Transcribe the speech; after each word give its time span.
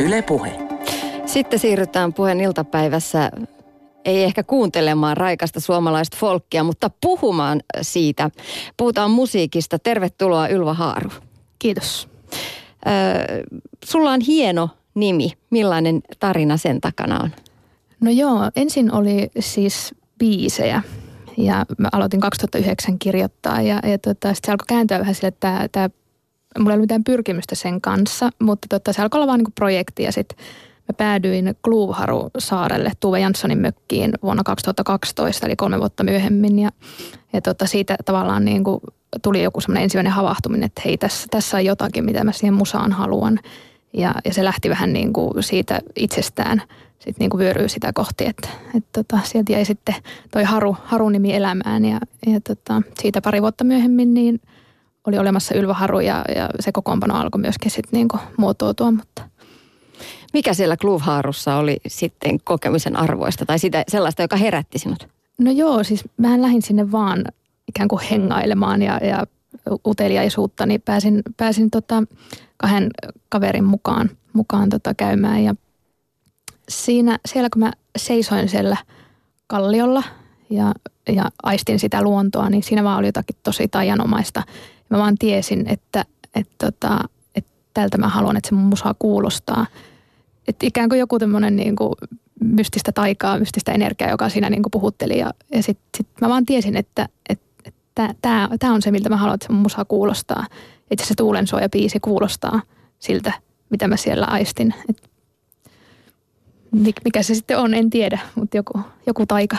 Yle 0.00 0.22
Puhe. 0.22 0.52
Sitten 1.26 1.58
siirrytään 1.58 2.12
puheen 2.12 2.40
iltapäivässä 2.40 3.30
ei 4.04 4.24
ehkä 4.24 4.42
kuuntelemaan 4.42 5.16
raikasta 5.16 5.60
suomalaista 5.60 6.16
folkkia, 6.20 6.64
mutta 6.64 6.90
puhumaan 7.00 7.60
siitä. 7.82 8.30
Puhutaan 8.76 9.10
musiikista. 9.10 9.78
Tervetuloa 9.78 10.48
Ylva 10.48 10.74
Haaru. 10.74 11.10
Kiitos. 11.58 12.08
Öö, 12.86 13.44
sulla 13.84 14.10
on 14.10 14.20
hieno 14.20 14.68
nimi. 14.94 15.32
Millainen 15.50 16.00
tarina 16.18 16.56
sen 16.56 16.80
takana 16.80 17.20
on? 17.20 17.30
No 18.00 18.10
joo, 18.10 18.50
ensin 18.56 18.92
oli 18.92 19.30
siis 19.38 19.94
biisejä 20.18 20.82
ja 21.36 21.66
mä 21.78 21.88
aloitin 21.92 22.20
2009 22.20 22.98
kirjoittaa 22.98 23.62
ja, 23.62 23.80
ja 23.82 23.98
tota, 23.98 24.34
sitten 24.34 24.46
se 24.48 24.52
alkoi 24.52 24.66
kääntyä 24.68 24.98
vähän 24.98 25.14
sille, 25.14 25.28
että 25.28 25.68
tämä, 25.72 25.90
mulla 26.58 26.70
ei 26.70 26.74
ollut 26.74 26.84
mitään 26.84 27.04
pyrkimystä 27.04 27.54
sen 27.54 27.80
kanssa, 27.80 28.30
mutta 28.38 28.66
tota, 28.70 28.92
se 28.92 29.02
alkoi 29.02 29.18
olla 29.18 29.26
vaan 29.26 29.38
niin 29.38 29.52
projekti 29.54 30.02
ja 30.02 30.12
sitten 30.12 30.38
mä 30.88 30.92
päädyin 30.96 31.54
Kluuvharu 31.62 32.30
saarelle 32.38 32.92
Tuve 33.00 33.20
Janssonin 33.20 33.58
mökkiin 33.58 34.12
vuonna 34.22 34.42
2012, 34.42 35.46
eli 35.46 35.56
kolme 35.56 35.78
vuotta 35.78 36.04
myöhemmin. 36.04 36.58
Ja, 36.58 36.70
ja 37.32 37.40
tota, 37.40 37.66
siitä 37.66 37.96
tavallaan 38.04 38.44
niin 38.44 38.64
kuin 38.64 38.80
tuli 39.22 39.42
joku 39.42 39.60
semmoinen 39.60 39.82
ensimmäinen 39.82 40.12
havahtuminen, 40.12 40.66
että 40.66 40.82
hei 40.84 40.98
tässä, 40.98 41.26
tässä 41.30 41.56
on 41.56 41.64
jotakin, 41.64 42.04
mitä 42.04 42.24
mä 42.24 42.32
siihen 42.32 42.54
musaan 42.54 42.92
haluan. 42.92 43.38
Ja, 43.92 44.14
ja 44.24 44.34
se 44.34 44.44
lähti 44.44 44.70
vähän 44.70 44.92
niin 44.92 45.12
kuin 45.12 45.42
siitä 45.42 45.80
itsestään 45.96 46.62
sitten 47.00 47.16
niin 47.18 47.30
kuin 47.30 47.38
vyöryy 47.38 47.68
sitä 47.68 47.92
kohti, 47.92 48.26
että, 48.26 48.48
että 48.76 49.02
tota, 49.02 49.18
sieltä 49.24 49.52
jäi 49.52 49.64
sitten 49.64 49.94
toi 50.30 50.44
Haru, 50.44 50.76
Haru-nimi 50.84 51.34
elämään. 51.34 51.84
Ja, 51.84 52.00
ja 52.26 52.40
tota, 52.40 52.82
siitä 53.00 53.20
pari 53.20 53.42
vuotta 53.42 53.64
myöhemmin 53.64 54.14
niin 54.14 54.40
oli 55.06 55.18
olemassa 55.18 55.54
Ylva 55.54 55.74
Haru 55.74 56.00
ja, 56.00 56.24
ja 56.36 56.48
se 56.60 56.72
kokoonpano 56.72 57.14
alkoi 57.14 57.40
myöskin 57.40 57.70
sitten 57.70 57.98
niin 57.98 58.08
muotoutua, 58.36 58.90
mutta 58.90 59.22
mikä 60.32 60.54
siellä 60.54 60.76
Kluvhaarussa 60.76 61.56
oli 61.56 61.76
sitten 61.86 62.40
kokemisen 62.44 62.96
arvoista 62.96 63.46
tai 63.46 63.58
sitä, 63.58 63.84
sellaista, 63.88 64.22
joka 64.22 64.36
herätti 64.36 64.78
sinut? 64.78 65.08
No 65.38 65.50
joo, 65.50 65.84
siis 65.84 66.04
mä 66.16 66.42
lähdin 66.42 66.62
sinne 66.62 66.92
vaan 66.92 67.24
ikään 67.68 67.88
kuin 67.88 68.02
hengailemaan 68.10 68.82
ja, 68.82 69.00
ja 69.02 69.26
uteliaisuutta, 69.86 70.66
niin 70.66 70.82
pääsin, 70.82 71.22
pääsin 71.36 71.70
tota 71.70 72.02
kahden 72.56 72.90
kaverin 73.28 73.64
mukaan, 73.64 74.10
mukaan 74.32 74.68
tota 74.68 74.94
käymään 74.94 75.44
ja 75.44 75.54
siinä, 76.68 77.18
siellä 77.26 77.48
kun 77.52 77.60
mä 77.60 77.72
seisoin 77.98 78.48
siellä 78.48 78.76
kalliolla 79.46 80.02
ja, 80.50 80.74
ja 81.08 81.24
aistin 81.42 81.78
sitä 81.78 82.02
luontoa, 82.02 82.50
niin 82.50 82.62
siinä 82.62 82.84
vaan 82.84 82.98
oli 82.98 83.06
jotakin 83.06 83.36
tosi 83.42 83.68
tajanomaista. 83.68 84.42
Mä 84.90 84.98
vaan 84.98 85.14
tiesin, 85.18 85.68
että, 85.68 86.04
että, 86.34 86.54
tota, 86.66 86.98
että 87.34 87.50
tältä 87.74 87.98
mä 87.98 88.08
haluan, 88.08 88.36
että 88.36 88.48
se 88.48 88.54
mun 88.54 88.64
musaa 88.64 88.94
kuulostaa. 88.98 89.66
Että 90.48 90.66
ikään 90.66 90.88
kuin 90.88 90.98
joku 90.98 91.18
tämmöinen 91.18 91.56
niin 91.56 91.76
kuin 91.76 91.92
mystistä 92.40 92.92
taikaa, 92.92 93.38
mystistä 93.38 93.72
energiaa, 93.72 94.10
joka 94.10 94.28
siinä 94.28 94.50
niin 94.50 94.62
kuin 94.62 94.70
puhutteli. 94.70 95.18
Ja, 95.18 95.30
ja 95.54 95.62
sitten 95.62 95.88
sit 95.96 96.06
mä 96.20 96.28
vaan 96.28 96.46
tiesin, 96.46 96.76
että, 96.76 97.08
että, 97.28 97.70
että 98.10 98.48
tämä 98.58 98.74
on 98.74 98.82
se, 98.82 98.90
miltä 98.90 99.08
mä 99.08 99.16
haluan, 99.16 99.34
että 99.34 99.46
se 99.46 99.52
mun 99.52 99.62
musaa 99.62 99.84
kuulostaa. 99.84 100.46
Että 100.90 101.06
se 101.06 101.14
tuulensuoja 101.14 101.68
biisi 101.68 102.00
kuulostaa 102.00 102.62
siltä, 102.98 103.32
mitä 103.70 103.88
mä 103.88 103.96
siellä 103.96 104.26
aistin. 104.26 104.74
Et 104.88 105.10
mikä 107.04 107.22
se 107.22 107.34
sitten 107.34 107.58
on, 107.58 107.74
en 107.74 107.90
tiedä, 107.90 108.18
mutta 108.34 108.56
joku, 108.56 108.80
joku 109.06 109.26
taika. 109.26 109.56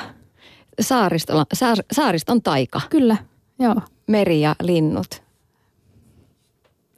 Saaristolla, 0.82 1.46
saar, 1.54 1.78
saariston 1.92 2.42
taika. 2.42 2.82
Kyllä, 2.90 3.18
joo. 3.62 3.76
Meri 4.08 4.42
ja 4.42 4.56
linnut. 4.62 5.24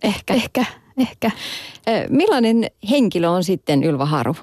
Ehkä. 0.04 0.34
Ehkä, 0.34 0.66
ehkä. 0.98 1.32
Millainen 2.10 2.66
henkilö 2.90 3.30
on 3.30 3.44
sitten 3.44 3.84
Ylva 3.84 4.06
Haru? 4.06 4.36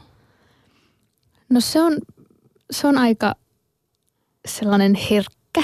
No 1.51 1.61
se 1.61 1.83
on, 1.83 1.99
se 2.71 2.87
on 2.87 2.99
aika 2.99 3.35
sellainen 4.47 4.95
herkkä 4.95 5.63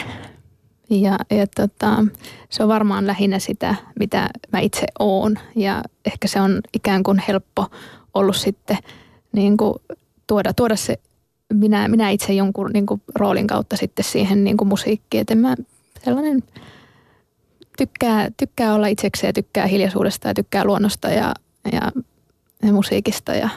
ja, 0.90 1.18
ja 1.30 1.46
tota, 1.46 2.04
se 2.50 2.62
on 2.62 2.68
varmaan 2.68 3.06
lähinnä 3.06 3.38
sitä, 3.38 3.74
mitä 4.00 4.30
mä 4.52 4.60
itse 4.60 4.86
oon 4.98 5.38
ja 5.56 5.82
ehkä 6.04 6.28
se 6.28 6.40
on 6.40 6.60
ikään 6.72 7.02
kuin 7.02 7.22
helppo 7.28 7.66
ollut 8.14 8.36
sitten– 8.36 8.78
niin 9.36 9.56
kuin 9.56 9.74
tuoda, 10.26 10.54
tuoda 10.54 10.76
se 10.76 11.00
minä, 11.52 11.88
minä 11.88 12.10
itse 12.10 12.32
jonkun 12.32 12.70
niin 12.72 12.86
kuin 12.86 13.02
roolin 13.14 13.46
kautta 13.46 13.76
sitten 13.76 14.04
siihen 14.04 14.44
niin 14.44 14.56
kuin 14.56 14.68
musiikkiin. 14.68 15.20
Että 15.20 15.34
mä 15.34 15.56
sellainen 16.06 16.42
tykkää, 17.78 18.28
tykkää 18.36 18.74
olla 18.74 18.86
itsekseen 18.86 19.34
tykkää 19.34 19.66
hiljaisuudesta 19.66 20.28
ja 20.28 20.34
tykkää 20.34 20.64
luonnosta 20.64 21.08
ja, 21.08 21.34
ja, 21.72 21.92
ja 22.62 22.72
musiikista 22.72 23.34
ja 23.34 23.48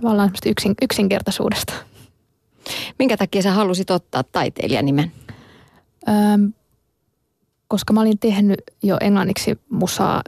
tavallaan 0.00 0.30
yksin, 0.46 0.74
yksinkertaisuudesta. 0.82 1.72
Minkä 2.98 3.16
takia 3.16 3.42
sä 3.42 3.52
halusit 3.52 3.90
ottaa 3.90 4.22
taiteilijanimen? 4.22 5.12
Öm, 6.08 6.52
koska 7.68 7.92
mä 7.92 8.00
olin 8.00 8.18
tehnyt 8.18 8.62
jo 8.82 8.96
englanniksi 9.00 9.58
musaa 9.70 10.22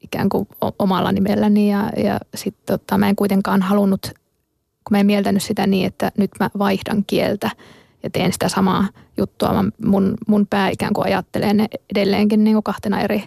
ikään 0.00 0.28
kuin 0.28 0.48
omalla 0.78 1.12
nimelläni 1.12 1.70
ja, 1.70 1.90
ja 2.04 2.20
sitten 2.34 2.78
tota, 2.78 2.98
mä 2.98 3.08
en 3.08 3.16
kuitenkaan 3.16 3.62
halunnut, 3.62 4.02
kun 4.84 4.90
mä 4.90 4.98
en 4.98 5.06
mieltänyt 5.06 5.42
sitä 5.42 5.66
niin, 5.66 5.86
että 5.86 6.12
nyt 6.18 6.30
mä 6.40 6.50
vaihdan 6.58 7.04
kieltä 7.06 7.50
ja 8.02 8.10
teen 8.10 8.32
sitä 8.32 8.48
samaa 8.48 8.88
juttua. 9.16 9.52
Mä, 9.52 9.64
mun, 9.84 10.14
mun 10.28 10.46
pää 10.46 10.68
ikään 10.68 10.92
kuin 10.92 11.06
ajattelee 11.06 11.54
ne 11.54 11.66
edelleenkin 11.94 12.44
niin 12.44 12.54
kuin 12.54 12.62
kahtena 12.64 13.00
eri 13.00 13.24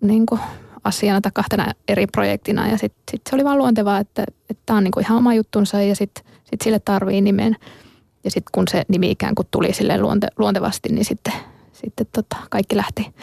niin 0.00 0.26
kuin 0.26 0.40
asiana 0.84 1.20
tai 1.20 1.32
kahtena 1.34 1.72
eri 1.88 2.06
projektina 2.06 2.68
ja 2.68 2.78
sitten 2.78 3.02
sit 3.10 3.22
se 3.30 3.36
oli 3.36 3.44
vaan 3.44 3.58
luontevaa, 3.58 3.98
että 3.98 4.24
tämä 4.66 4.76
on 4.76 4.84
niin 4.84 4.92
kuin 4.92 5.04
ihan 5.04 5.18
oma 5.18 5.34
juttunsa 5.34 5.82
ja 5.82 5.96
sitten 5.96 6.24
sit 6.44 6.60
sille 6.60 6.78
tarvii 6.78 7.20
nimen. 7.20 7.56
Ja 8.24 8.30
sitten 8.30 8.50
kun 8.52 8.64
se 8.70 8.82
nimi 8.88 9.10
ikään 9.10 9.34
kuin 9.34 9.48
tuli 9.50 9.72
sille 9.72 9.98
luonte, 9.98 10.28
luontevasti, 10.36 10.88
niin 10.88 11.04
sitten, 11.04 11.32
sitten 11.72 12.06
tota, 12.12 12.36
kaikki 12.50 12.76
lähti 12.76 13.14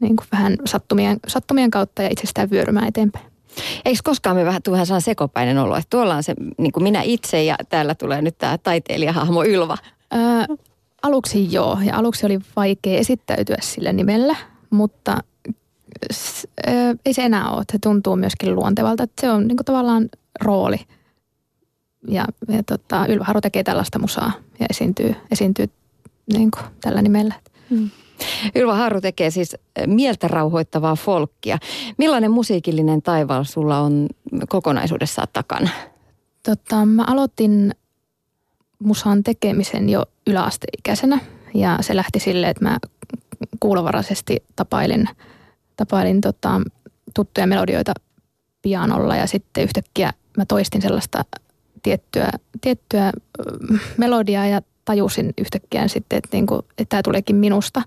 niin 0.00 0.16
kuin 0.16 0.26
vähän 0.32 0.56
sattumien, 0.64 1.18
sattumien 1.26 1.70
kautta 1.70 2.02
ja 2.02 2.08
itsestään 2.08 2.50
vyörymään 2.50 2.88
eteenpäin. 2.88 3.26
Eikö 3.84 4.00
koskaan 4.04 4.36
me 4.36 4.44
vähän 4.44 4.62
tule 4.62 4.78
vähän 4.88 5.00
sekopäinen 5.02 5.58
olo, 5.58 5.76
että 5.76 5.90
tuolla 5.90 6.14
on 6.16 6.22
se 6.22 6.34
niin 6.58 6.72
kuin 6.72 6.82
minä 6.82 7.02
itse 7.02 7.44
ja 7.44 7.56
täällä 7.68 7.94
tulee 7.94 8.22
nyt 8.22 8.38
tämä 8.38 8.58
taiteilijahahmo 8.58 9.44
Ylva? 9.44 9.76
Öö, 10.14 10.56
aluksi 11.02 11.52
joo, 11.52 11.78
ja 11.84 11.96
aluksi 11.96 12.26
oli 12.26 12.38
vaikea 12.56 12.98
esittäytyä 12.98 13.56
sillä 13.60 13.92
nimellä, 13.92 14.36
mutta 14.70 15.18
öö, 16.66 16.94
ei 17.06 17.14
se 17.14 17.22
enää 17.22 17.50
ole. 17.50 17.64
Se 17.72 17.78
tuntuu 17.82 18.16
myöskin 18.16 18.54
luontevalta, 18.54 19.02
että 19.02 19.20
se 19.20 19.30
on 19.30 19.48
niin 19.48 19.56
kuin 19.56 19.64
tavallaan 19.64 20.08
rooli. 20.40 20.78
Ja, 22.08 22.24
ja 22.48 22.62
tota, 22.62 23.06
Ylva 23.06 23.24
Haru 23.24 23.40
tekee 23.40 23.62
tällaista 23.62 23.98
musaa 23.98 24.32
ja 24.60 24.66
esiintyy, 24.70 25.14
esiintyy 25.30 25.66
niin 26.32 26.50
kuin 26.50 26.64
tällä 26.80 27.02
nimellä. 27.02 27.34
Hmm. 27.70 27.90
Ylva 28.54 28.74
Haru 28.74 29.00
tekee 29.00 29.30
siis 29.30 29.56
mieltä 29.86 30.28
rauhoittavaa 30.28 30.96
folkkia. 30.96 31.58
Millainen 31.98 32.30
musiikillinen 32.30 33.02
taival 33.02 33.44
sulla 33.44 33.78
on 33.78 34.08
kokonaisuudessaan 34.48 35.28
takana? 35.32 35.70
Tota, 36.42 36.86
mä 36.86 37.04
aloitin 37.06 37.74
musan 38.78 39.22
tekemisen 39.22 39.88
jo 39.88 40.02
yläasteikäisenä 40.26 41.18
ja 41.54 41.78
se 41.80 41.96
lähti 41.96 42.20
silleen, 42.20 42.50
että 42.50 42.64
mä 42.64 42.78
kuulovaraisesti 43.60 44.44
tapailin, 44.56 45.08
tapailin 45.76 46.20
tota, 46.20 46.60
tuttuja 47.14 47.46
melodioita 47.46 47.92
pianolla 48.62 49.16
ja 49.16 49.26
sitten 49.26 49.64
yhtäkkiä 49.64 50.12
mä 50.36 50.44
toistin 50.44 50.82
sellaista 50.82 51.24
tiettyä, 51.82 52.30
tiettyä 52.60 53.12
melodiaa 53.96 54.46
ja 54.46 54.60
tajusin 54.84 55.34
yhtäkkiä 55.38 55.88
sitten, 55.88 56.16
että, 56.16 56.28
niin 56.32 56.46
kuin, 56.46 56.58
että 56.58 56.84
tämä 56.88 57.02
tuleekin 57.02 57.36
minusta. 57.36 57.82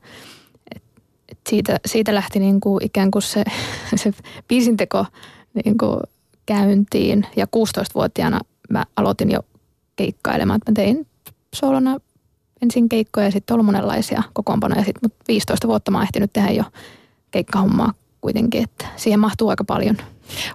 Et, 0.75 0.83
et 1.29 1.39
siitä, 1.49 1.79
siitä 1.85 2.15
lähti 2.15 2.39
niin 2.39 2.59
kuin 2.59 2.85
ikään 2.85 3.11
kuin 3.11 3.21
se, 3.21 3.43
se 3.95 4.13
biisinteko 4.47 5.05
niin 5.63 5.77
kuin 5.77 5.99
käyntiin. 6.45 7.27
Ja 7.35 7.45
16-vuotiaana 7.45 8.39
mä 8.69 8.85
aloitin 8.95 9.31
jo 9.31 9.39
keikkailemaan. 9.99 10.59
Mä 10.69 10.73
tein 10.73 11.07
solona 11.55 11.97
ensin 12.61 12.89
keikkoja 12.89 13.27
ja 13.27 13.31
sitten 13.31 13.53
ollut 13.53 13.65
monenlaisia 13.65 14.23
kokoonpanoja. 14.33 14.83
Sitten, 14.83 15.01
mutta 15.03 15.23
15 15.27 15.67
vuotta 15.67 15.91
mä 15.91 15.97
oon 15.97 16.03
ehtinyt 16.03 16.33
tehdä 16.33 16.51
jo 16.51 16.63
keikkahommaa 17.31 17.93
kuitenkin, 18.21 18.63
että 18.63 18.85
siihen 18.95 19.19
mahtuu 19.19 19.49
aika 19.49 19.63
paljon. 19.63 19.97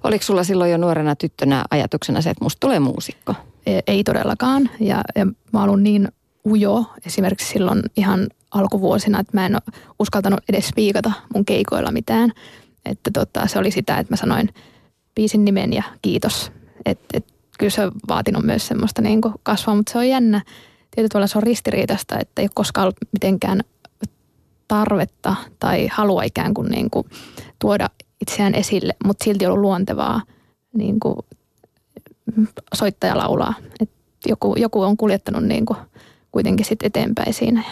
Oliko 0.05 0.25
sulla 0.25 0.45
silloin 0.45 0.71
jo 0.71 0.77
nuorena 0.77 1.17
tyttönä 1.17 1.65
ajatuksena 1.71 2.21
se, 2.21 2.31
että 2.31 2.45
musta 2.45 2.61
tulee 2.61 2.81
muusikko? 2.81 3.35
Ei, 3.67 3.81
ei 3.87 4.05
todellakaan. 4.05 4.71
Ja, 4.81 5.03
ja 5.15 5.27
mä 5.53 5.65
oon 5.65 5.83
niin 5.83 6.09
ujo 6.47 6.85
esimerkiksi 7.07 7.53
silloin 7.53 7.83
ihan 7.97 8.27
alkuvuosina, 8.51 9.21
että 9.21 9.37
mä 9.37 9.47
en 9.47 9.55
ole 9.55 9.63
uskaltanut 9.99 10.41
edes 10.49 10.71
viikata 10.77 11.13
mun 11.35 11.45
keikoilla 11.45 11.93
mitään. 11.93 12.33
Että 12.85 13.11
tota, 13.15 13.47
se 13.47 13.59
oli 13.59 13.71
sitä, 13.71 13.99
että 13.99 14.13
mä 14.13 14.17
sanoin 14.17 14.49
biisin 15.15 15.45
nimen 15.45 15.73
ja 15.73 15.83
kiitos. 16.03 16.53
Että 16.87 17.05
et, 17.13 17.34
kyllä 17.59 17.71
se 17.71 17.85
on 17.85 17.93
vaatinut 18.09 18.45
myös 18.45 18.67
semmoista 18.67 19.03
niin 19.03 19.21
kuin 19.21 19.35
kasvaa, 19.43 19.75
mutta 19.75 19.93
se 19.93 19.99
on 19.99 20.09
jännä. 20.09 20.43
Tietyllä 20.91 21.09
tavalla 21.09 21.27
se 21.27 21.39
on 21.39 21.43
ristiriitaista, 21.43 22.19
että 22.19 22.43
ei 22.43 22.45
ole 22.45 22.51
koskaan 22.55 22.83
ollut 22.85 22.97
mitenkään 23.13 23.61
tarvetta 24.69 25.37
tai 25.59 25.89
halua 25.93 26.23
ikään 26.23 26.55
kuin, 26.55 26.71
niin 26.71 26.91
kuin 26.91 27.07
tuoda 27.59 27.91
itseään 28.21 28.55
esille, 28.55 28.95
mutta 29.05 29.25
silti 29.25 29.47
ollut 29.47 29.61
luontevaa 29.61 30.23
niin 30.77 31.01
kuin 31.01 31.17
soittaja 32.75 33.19
laulaa. 33.19 33.55
Et 33.81 33.91
joku, 34.27 34.55
joku 34.57 34.83
on 34.83 34.97
kuljettanut 34.97 35.45
niin 35.45 35.67
kuin 35.67 35.79
kuitenkin 36.33 36.67
sit 36.67 36.83
eteenpäin 36.83 37.35
siinä. 37.35 37.65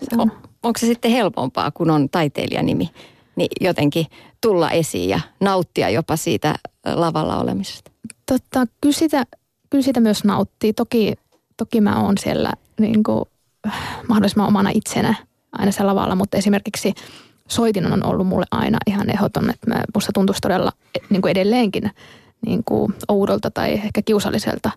Ja 0.00 0.06
se 0.10 0.16
on. 0.18 0.32
Onko 0.62 0.78
se 0.78 0.86
sitten 0.86 1.10
helpompaa, 1.10 1.70
kun 1.70 1.90
on 1.90 2.08
taiteilijanimi, 2.08 2.90
niin 3.36 3.48
jotenkin 3.60 4.06
tulla 4.40 4.70
esiin 4.70 5.08
ja 5.08 5.20
nauttia 5.40 5.90
jopa 5.90 6.16
siitä 6.16 6.54
lavalla 6.94 7.40
olemisesta? 7.40 7.90
Totta, 8.30 8.66
kyllä 8.80 8.94
sitä, 8.94 9.24
kyllä 9.70 9.84
sitä 9.84 10.00
myös 10.00 10.24
nauttii. 10.24 10.72
Toki, 10.72 11.14
toki 11.56 11.80
mä 11.80 12.02
oon 12.02 12.18
siellä 12.18 12.52
niin 12.80 13.02
kuin, 13.02 13.24
mahdollisimman 14.08 14.48
omana 14.48 14.70
itsenä 14.74 15.14
aina 15.52 15.72
siellä 15.72 15.90
lavalla, 15.90 16.14
mutta 16.14 16.36
esimerkiksi 16.36 16.94
soitin 17.48 17.92
on 17.92 18.06
ollut 18.06 18.26
mulle 18.26 18.46
aina 18.50 18.78
ihan 18.86 19.10
ehdoton, 19.10 19.50
että 19.50 19.66
mä, 19.66 19.82
musta 19.94 20.12
tuntuisi 20.12 20.40
todella 20.40 20.72
niin 21.10 21.22
kuin 21.22 21.30
edelleenkin 21.30 21.90
niin 22.46 22.62
kuin 22.64 22.94
oudolta 23.08 23.50
tai 23.50 23.72
ehkä 23.72 24.02
kiusalliselta 24.02 24.70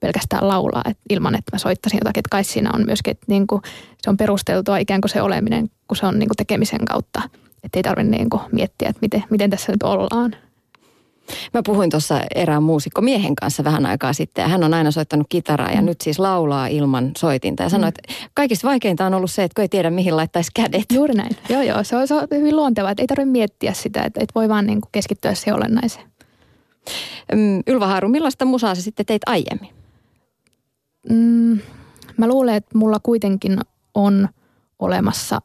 pelkästään 0.00 0.48
laulaa 0.48 0.82
että 0.84 1.02
ilman, 1.10 1.34
että 1.34 1.54
mä 1.54 1.58
soittaisin 1.58 1.98
jotakin. 1.98 2.20
Että 2.20 2.30
kai 2.30 2.44
siinä 2.44 2.70
on 2.74 2.86
myöskin, 2.86 3.10
että 3.10 3.26
niin 3.28 3.46
kuin 3.46 3.62
se 4.02 4.10
on 4.10 4.16
perusteltua 4.16 4.78
ikään 4.78 5.00
kuin 5.00 5.10
se 5.10 5.22
oleminen, 5.22 5.70
kun 5.88 5.96
se 5.96 6.06
on 6.06 6.18
niin 6.18 6.28
kuin 6.28 6.36
tekemisen 6.36 6.84
kautta. 6.84 7.22
Että 7.64 7.78
ei 7.78 7.82
tarvitse 7.82 8.10
niin 8.10 8.30
kuin 8.30 8.42
miettiä, 8.52 8.88
että 8.88 9.00
miten, 9.02 9.24
miten 9.30 9.50
tässä 9.50 9.72
nyt 9.72 9.82
ollaan. 9.82 10.36
Mä 11.54 11.62
puhuin 11.64 11.90
tuossa 11.90 12.20
erään 12.34 12.62
muusikko 12.62 13.00
miehen 13.00 13.36
kanssa 13.36 13.64
vähän 13.64 13.86
aikaa 13.86 14.12
sitten 14.12 14.42
ja 14.42 14.48
hän 14.48 14.64
on 14.64 14.74
aina 14.74 14.90
soittanut 14.90 15.26
kitaraa 15.28 15.70
ja 15.70 15.80
mm. 15.80 15.86
nyt 15.86 16.00
siis 16.00 16.18
laulaa 16.18 16.66
ilman 16.66 17.10
soitinta. 17.18 17.62
Ja 17.62 17.68
sanoi, 17.68 17.84
mm. 17.84 17.88
että 17.88 18.02
kaikista 18.34 18.68
vaikeinta 18.68 19.06
on 19.06 19.14
ollut 19.14 19.30
se, 19.30 19.44
että 19.44 19.54
kun 19.54 19.62
ei 19.62 19.68
tiedä 19.68 19.90
mihin 19.90 20.16
laittaisi 20.16 20.50
kädet. 20.54 20.84
Juuri 20.92 21.14
näin. 21.14 21.36
Joo, 21.48 21.62
joo. 21.62 21.84
Se 21.84 21.96
on, 21.96 22.08
se 22.08 22.14
on 22.14 22.26
hyvin 22.30 22.56
luontevaa, 22.56 22.90
että 22.90 23.02
ei 23.02 23.06
tarvitse 23.06 23.30
miettiä 23.30 23.72
sitä, 23.72 24.02
että, 24.02 24.20
että 24.20 24.34
voi 24.34 24.48
vaan 24.48 24.66
niin 24.66 24.80
kuin 24.80 24.90
keskittyä 24.92 25.34
siihen 25.34 25.56
olennaiseen. 25.56 26.06
Ylva 27.66 27.86
Haaru, 27.86 28.08
millaista 28.08 28.44
musaa 28.44 28.74
sä 28.74 28.82
sitten 28.82 29.06
teit 29.06 29.22
aiemmin? 29.26 29.70
Mm, 31.10 31.58
mä 32.16 32.28
luulen, 32.28 32.54
että 32.54 32.78
mulla 32.78 33.00
kuitenkin 33.02 33.58
on 33.94 34.28
olemassa 34.78 35.40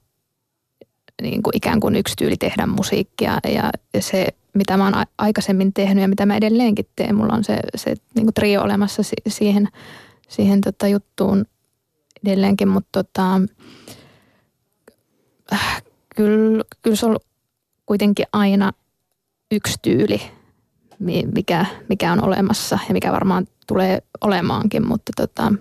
niin 1.22 1.44
kuin 1.44 1.58
ikään 1.58 1.80
kuin 1.80 1.96
yksi 1.96 2.16
tyyli 2.16 2.38
tehdä 2.38 2.66
musiikkia 2.66 3.40
ja 3.54 3.72
se, 4.00 4.28
mitä 4.54 4.78
mä 4.78 4.84
oon 4.84 5.06
aikaisemmin 5.18 5.74
tehnyt 5.74 6.02
ja 6.02 6.08
mitä 6.08 6.26
mä 6.26 6.38
edelleenkin 6.38 6.86
teen, 6.96 7.16
mulla 7.16 7.34
on 7.34 7.44
se, 7.44 7.60
se 7.76 7.96
niin 8.16 8.26
kuin 8.26 8.34
trio 8.34 8.62
olemassa 8.62 9.02
siihen, 9.28 9.68
siihen 10.28 10.62
tota 10.62 10.88
juttuun 10.88 11.46
edelleenkin, 12.26 12.68
mutta 12.68 13.04
tota, 13.04 13.42
äh, 15.54 15.84
kyllä, 16.16 16.64
kyllä 16.82 16.96
se 16.96 17.06
on 17.06 17.18
kuitenkin 17.86 18.26
aina 18.34 18.72
yksi 19.52 19.76
tyyli, 19.82 20.22
mikä, 21.34 21.66
mikä 21.90 22.12
on 22.12 22.24
olemassa 22.24 22.80
ja 22.88 22.94
mikä 22.94 23.12
varmaan 23.12 23.48
tulee 23.68 24.02
olemaankin, 24.22 24.88
mutta, 24.88 25.12
tota, 25.16 25.54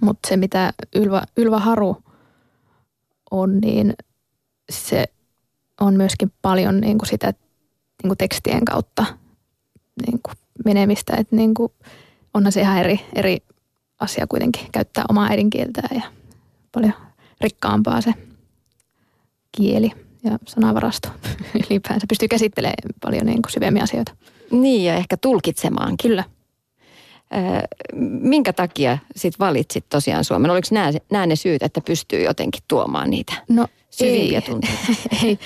mutta 0.00 0.28
se 0.28 0.36
mitä 0.36 0.72
Ylva, 0.94 1.22
Ylva 1.36 1.58
Haru 1.58 1.96
on, 3.30 3.58
niin 3.58 3.94
se 4.70 5.04
on 5.80 5.94
myöskin 5.94 6.32
paljon 6.42 6.80
niin 6.80 6.98
kuin 6.98 7.08
sitä 7.08 7.32
niin 8.02 8.08
kuin 8.08 8.18
tekstien 8.18 8.64
kautta 8.64 9.06
niin 10.06 10.20
kuin 10.22 10.34
menemistä. 10.64 11.16
Että 11.16 11.36
niin 11.36 11.54
kuin, 11.54 11.72
onhan 12.34 12.52
se 12.52 12.60
ihan 12.60 12.78
eri, 12.78 13.00
eri 13.14 13.38
asia 14.00 14.26
kuitenkin 14.26 14.66
käyttää 14.72 15.04
omaa 15.08 15.28
äidinkieltään 15.30 15.96
ja 15.96 16.02
paljon 16.72 16.94
rikkaampaa 17.40 18.00
se 18.00 18.14
kieli 19.56 19.90
ja 20.24 20.38
sanavarasto 20.46 21.08
ylipäänsä. 21.70 22.06
Pystyy 22.08 22.28
käsittelemään 22.28 22.76
paljon 23.00 23.26
niin 23.26 23.42
kuin 23.42 23.52
syvempiä 23.52 23.82
asioita. 23.82 24.12
Niin 24.50 24.84
ja 24.84 24.94
ehkä 24.94 25.16
tulkitsemaan. 25.16 25.96
Kyllä. 26.02 26.24
Minkä 28.20 28.52
takia 28.52 28.98
sit 29.16 29.38
valitsit 29.38 29.84
tosiaan 29.88 30.24
Suomen? 30.24 30.50
Oliko 30.50 30.68
nämä, 30.70 30.90
nämä 31.10 31.26
ne 31.26 31.36
syyt, 31.36 31.62
että 31.62 31.80
pystyy 31.80 32.22
jotenkin 32.22 32.62
tuomaan 32.68 33.10
niitä 33.10 33.32
no, 33.48 33.66
syvimpiä 33.92 34.38
ei, 34.38 34.42
tunteita? 34.42 34.78
ei. 35.24 35.38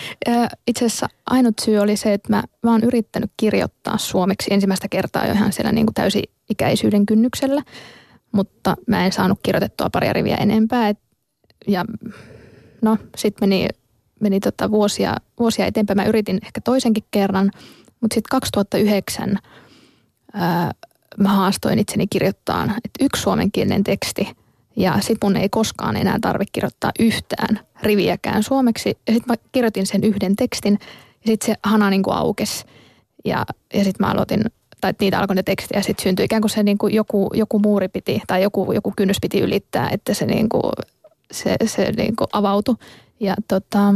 Itse 0.67 0.85
asiassa 0.85 1.09
ainut 1.27 1.55
syy 1.59 1.79
oli 1.79 1.97
se, 1.97 2.13
että 2.13 2.33
mä, 2.33 2.43
mä 2.63 2.71
oon 2.71 2.85
yrittänyt 2.85 3.31
kirjoittaa 3.37 3.99
suomeksi 3.99 4.55
ensimmäistä 4.55 4.89
kertaa 4.89 5.27
jo 5.27 5.33
ihan 5.33 5.53
siellä 5.53 5.73
niin 5.73 5.87
kuin 5.87 5.95
täysi-ikäisyyden 5.95 7.07
kynnyksellä, 7.07 7.63
mutta 8.33 8.77
mä 8.87 9.07
en 9.07 9.13
saanut 9.13 9.39
kirjoitettua 9.43 9.91
paria 9.91 10.13
riviä 10.13 10.37
enempää. 10.37 10.89
Et, 10.89 10.99
ja 11.69 11.85
no, 12.83 12.99
sitten 13.17 13.49
meni, 13.49 13.69
meni 14.21 14.41
tota 14.41 14.71
vuosia, 14.71 15.17
vuosia 15.41 15.67
eteenpäin. 15.67 15.97
Mä 15.97 16.05
yritin 16.05 16.39
ehkä 16.43 16.61
toisenkin 16.61 17.05
kerran, 17.11 17.51
mutta 18.01 18.15
sitten 18.15 18.31
2009 18.31 19.39
ää, 20.33 20.73
mä 21.19 21.29
haastoin 21.29 21.79
itseni 21.79 22.07
kirjoittaa, 22.07 22.65
että 22.65 23.05
yksi 23.05 23.23
suomenkielinen 23.23 23.85
teksti 23.85 24.37
ja 24.77 25.01
sit 25.01 25.19
mun 25.25 25.37
ei 25.37 25.49
koskaan 25.49 25.97
enää 25.97 26.19
tarvitse 26.21 26.53
kirjoittaa 26.53 26.91
yhtään 27.01 27.61
riviäkään 27.83 28.43
suomeksi. 28.43 28.89
Ja 28.89 29.13
sitten 29.13 29.33
mä 29.33 29.49
kirjoitin 29.53 29.87
sen 29.87 30.05
yhden 30.05 30.37
tekstin 30.37 30.79
ja 31.03 31.27
sitten 31.27 31.47
se 31.47 31.55
hana 31.63 31.91
niin 31.91 32.03
kuin 32.03 32.17
aukesi 32.17 32.65
ja, 33.25 33.47
ja 33.75 33.85
sitten 33.85 34.07
mä 34.07 34.13
aloitin 34.13 34.45
tai 34.81 34.95
niitä 35.01 35.19
alkoi 35.19 35.37
ne 35.37 35.43
tekstejä 35.43 35.79
ja 35.79 35.83
sitten 35.83 36.03
syntyi 36.03 36.25
ikään 36.25 36.43
kuin 36.43 36.51
se 36.51 36.63
niin 36.63 36.79
kuin 36.79 36.95
joku, 36.95 37.31
joku 37.35 37.59
muuri 37.59 37.89
piti 37.89 38.23
tai 38.27 38.43
joku, 38.43 38.73
joku 38.73 38.93
kynnys 38.97 39.17
piti 39.23 39.41
ylittää, 39.41 39.89
että 39.93 40.15
se, 40.15 40.27
niin 40.27 40.49
kuin, 40.49 40.73
se, 41.33 41.57
se 41.67 41.93
niin 41.97 42.17
kuin 42.17 42.29
avautui. 42.33 42.75
Ja 43.21 43.35
tota, 43.49 43.95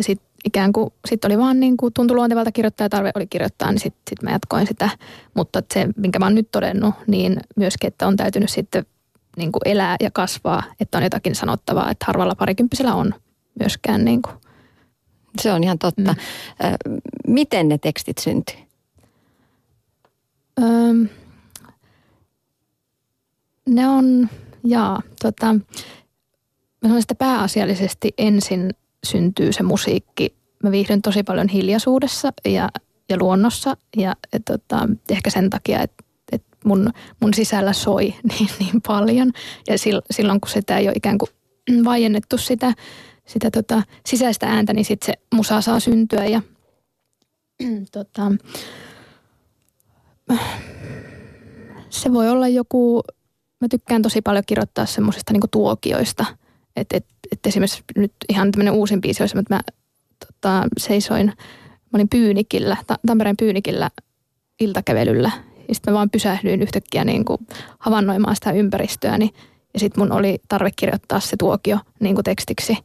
sitten 0.00 0.28
ikään 0.44 0.72
kuin, 0.72 0.92
sitten 1.08 1.28
oli 1.28 1.38
vaan 1.38 1.60
niin 1.60 1.76
kuin, 1.76 1.92
tuntui 1.92 2.14
luontevalta 2.14 2.52
kirjoittaa 2.52 2.84
ja 2.84 2.88
tarve 2.88 3.10
oli 3.14 3.26
kirjoittaa, 3.26 3.72
niin 3.72 3.80
sitten 3.80 4.02
sit 4.10 4.22
mä 4.22 4.30
jatkoin 4.30 4.66
sitä. 4.66 4.90
Mutta 5.34 5.62
se, 5.74 5.88
minkä 5.96 6.18
mä 6.18 6.26
oon 6.26 6.34
nyt 6.34 6.50
todennut, 6.50 6.94
niin 7.06 7.36
myöskin, 7.56 7.88
että 7.88 8.06
on 8.06 8.16
täytynyt 8.16 8.50
sitten 8.50 8.86
niin 9.38 9.52
kuin 9.52 9.62
elää 9.64 9.96
ja 10.00 10.10
kasvaa, 10.10 10.62
että 10.80 10.98
on 10.98 11.04
jotakin 11.04 11.34
sanottavaa, 11.34 11.90
että 11.90 12.04
harvalla 12.06 12.34
parikymppisellä 12.34 12.94
on 12.94 13.14
myöskään 13.60 14.04
niin 14.04 14.22
kuin. 14.22 14.34
Se 15.40 15.52
on 15.52 15.64
ihan 15.64 15.78
totta. 15.78 16.14
Mm. 16.14 16.98
Miten 17.26 17.68
ne 17.68 17.78
tekstit 17.78 18.18
syntyi? 18.18 18.68
Öm, 20.62 21.08
ne 23.68 23.88
on, 23.88 24.28
jaa, 24.64 25.02
tota, 25.22 25.54
mä 26.82 26.88
sanon 26.88 27.00
sitä 27.02 27.14
pääasiallisesti 27.14 28.14
ensin 28.18 28.70
syntyy 29.04 29.52
se 29.52 29.62
musiikki. 29.62 30.34
Mä 30.62 30.70
viihdyn 30.70 31.02
tosi 31.02 31.22
paljon 31.22 31.48
hiljaisuudessa 31.48 32.32
ja, 32.44 32.68
ja 33.08 33.16
luonnossa 33.18 33.76
ja 33.96 34.16
et, 34.32 34.42
tota, 34.44 34.88
ehkä 35.10 35.30
sen 35.30 35.50
takia, 35.50 35.82
että 35.82 36.04
et 36.04 36.07
mun, 36.68 36.90
mun 37.20 37.34
sisällä 37.34 37.72
soi 37.72 38.04
niin, 38.30 38.48
niin 38.58 38.82
paljon. 38.86 39.32
Ja 39.68 39.74
silloin 40.10 40.40
kun 40.40 40.50
sitä 40.50 40.78
ei 40.78 40.86
ole 40.86 40.94
ikään 40.96 41.18
kuin 41.18 41.30
vaiennettu 41.84 42.38
sitä, 42.38 42.72
sitä 43.26 43.50
tota, 43.50 43.82
sisäistä 44.06 44.46
ääntä, 44.46 44.72
niin 44.72 44.84
sitten 44.84 45.06
se 45.06 45.36
musa 45.36 45.60
saa 45.60 45.80
syntyä 45.80 46.24
ja 46.24 46.42
tota, 47.92 48.32
se 51.90 52.12
voi 52.12 52.28
olla 52.28 52.48
joku, 52.48 53.02
mä 53.60 53.68
tykkään 53.70 54.02
tosi 54.02 54.22
paljon 54.22 54.44
kirjoittaa 54.46 54.86
semmoisista 54.86 55.32
niinku 55.32 55.48
tuokioista– 55.50 56.24
että 56.80 56.96
et, 56.96 57.06
et 57.32 57.46
esimerkiksi 57.46 57.82
nyt 57.96 58.12
ihan 58.28 58.50
tämmöinen 58.50 58.74
uusin 58.74 59.00
biisi 59.00 59.22
olisi, 59.22 59.38
että 59.38 59.54
mä 59.54 59.60
tota, 60.26 60.68
seisoin, 60.78 61.26
mä 61.26 61.94
olin 61.94 62.08
Pyynikillä, 62.08 62.76
Tampereen 63.06 63.36
Pyynikillä 63.36 63.90
iltakävelyllä. 64.60 65.30
Ja 65.68 65.74
sitten 65.74 65.92
mä 65.92 65.96
vaan 65.96 66.10
pysähdyin 66.10 66.62
yhtäkkiä 66.62 67.04
niin 67.04 67.24
kuin 67.24 67.38
havainnoimaan 67.78 68.34
sitä 68.34 68.52
ympäristöäni. 68.52 69.18
Niin, 69.18 69.34
ja 69.74 69.80
sitten 69.80 70.02
mun 70.04 70.12
oli 70.12 70.38
tarve 70.48 70.70
kirjoittaa 70.76 71.20
se 71.20 71.36
tuokio 71.36 71.78
niin 72.00 72.14
kuin 72.14 72.24
tekstiksi. 72.24 72.76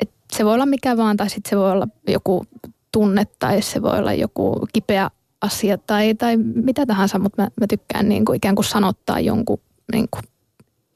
Et 0.00 0.10
se 0.32 0.44
voi 0.44 0.54
olla 0.54 0.66
mikä 0.66 0.96
vaan, 0.96 1.16
tai 1.16 1.30
sitten 1.30 1.50
se 1.50 1.56
voi 1.56 1.72
olla 1.72 1.88
joku 2.08 2.44
tunne, 2.92 3.24
tai 3.38 3.62
se 3.62 3.82
voi 3.82 3.98
olla 3.98 4.12
joku 4.12 4.66
kipeä 4.72 5.10
asia, 5.40 5.78
tai, 5.78 6.14
tai 6.14 6.36
mitä 6.36 6.86
tahansa, 6.86 7.18
mutta 7.18 7.42
mä, 7.42 7.48
mä 7.60 7.66
tykkään 7.66 8.08
niin 8.08 8.24
kuin 8.24 8.36
ikään 8.36 8.54
kuin 8.54 8.64
sanottaa 8.64 9.20
jonkun 9.20 9.60
niin 9.92 10.08
kuin, 10.10 10.22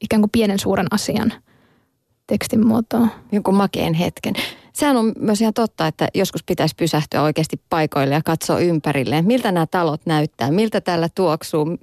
ikään 0.01 0.21
kuin 0.21 0.31
pienen 0.31 0.59
suuren 0.59 0.87
asian– 0.91 1.33
tekstin 2.31 2.67
muotoa. 2.67 3.07
Jonkun 3.31 3.55
makeen 3.55 3.93
hetken. 3.93 4.33
Sehän 4.73 4.97
on 4.97 5.13
myös 5.19 5.41
ihan 5.41 5.53
totta, 5.53 5.87
että 5.87 6.07
joskus 6.13 6.43
pitäisi 6.43 6.75
pysähtyä 6.75 7.21
oikeasti 7.21 7.61
paikoille 7.69 8.15
ja 8.15 8.21
katsoa 8.25 8.59
ympärilleen. 8.59 9.25
Miltä 9.25 9.51
nämä 9.51 9.65
talot 9.65 10.01
näyttää, 10.05 10.51
miltä 10.51 10.81
täällä 10.81 11.09
tuoksuu, 11.15 11.77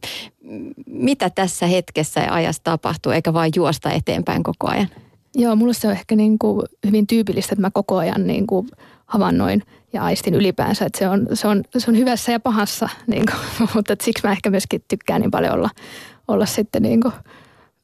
mitä 0.87 1.30
tässä 1.30 1.66
hetkessä 1.66 2.21
ja 2.21 2.35
ajassa 2.35 2.62
tapahtuu, 2.64 3.12
eikä 3.12 3.33
vain 3.33 3.52
juosta 3.57 3.90
eteenpäin 3.90 4.42
koko 4.42 4.68
ajan. 4.71 4.88
Joo, 5.35 5.57
mulle 5.57 5.75
se 5.75 5.88
on 5.88 5.92
ehkä 5.92 6.16
niin 6.16 6.38
kuin 6.38 6.66
hyvin 6.87 7.07
tyypillistä, 7.07 7.52
että 7.52 7.61
mä 7.61 7.71
koko 7.71 7.97
ajan 7.97 8.26
niin 8.26 8.47
kuin 8.47 8.68
havainnoin 9.07 9.62
ja 9.92 10.04
aistin 10.04 10.35
ylipäänsä, 10.35 10.85
että 10.85 10.99
se 10.99 11.09
on, 11.09 11.26
se 11.35 11.49
on, 11.49 11.62
se 11.78 11.90
on 11.90 11.97
hyvässä 11.97 12.33
ja 12.33 12.40
pahassa, 12.40 12.88
niin 13.07 13.23
kuin, 13.26 13.68
mutta 13.75 13.97
siksi 14.02 14.26
mä 14.26 14.33
ehkä 14.33 14.50
myöskin 14.50 14.85
tykkään 14.88 15.21
niin 15.21 15.30
paljon 15.30 15.54
olla, 15.54 15.71
olla 16.28 16.47
sitten 16.47 16.83
niin 16.83 17.00
kuin 17.00 17.14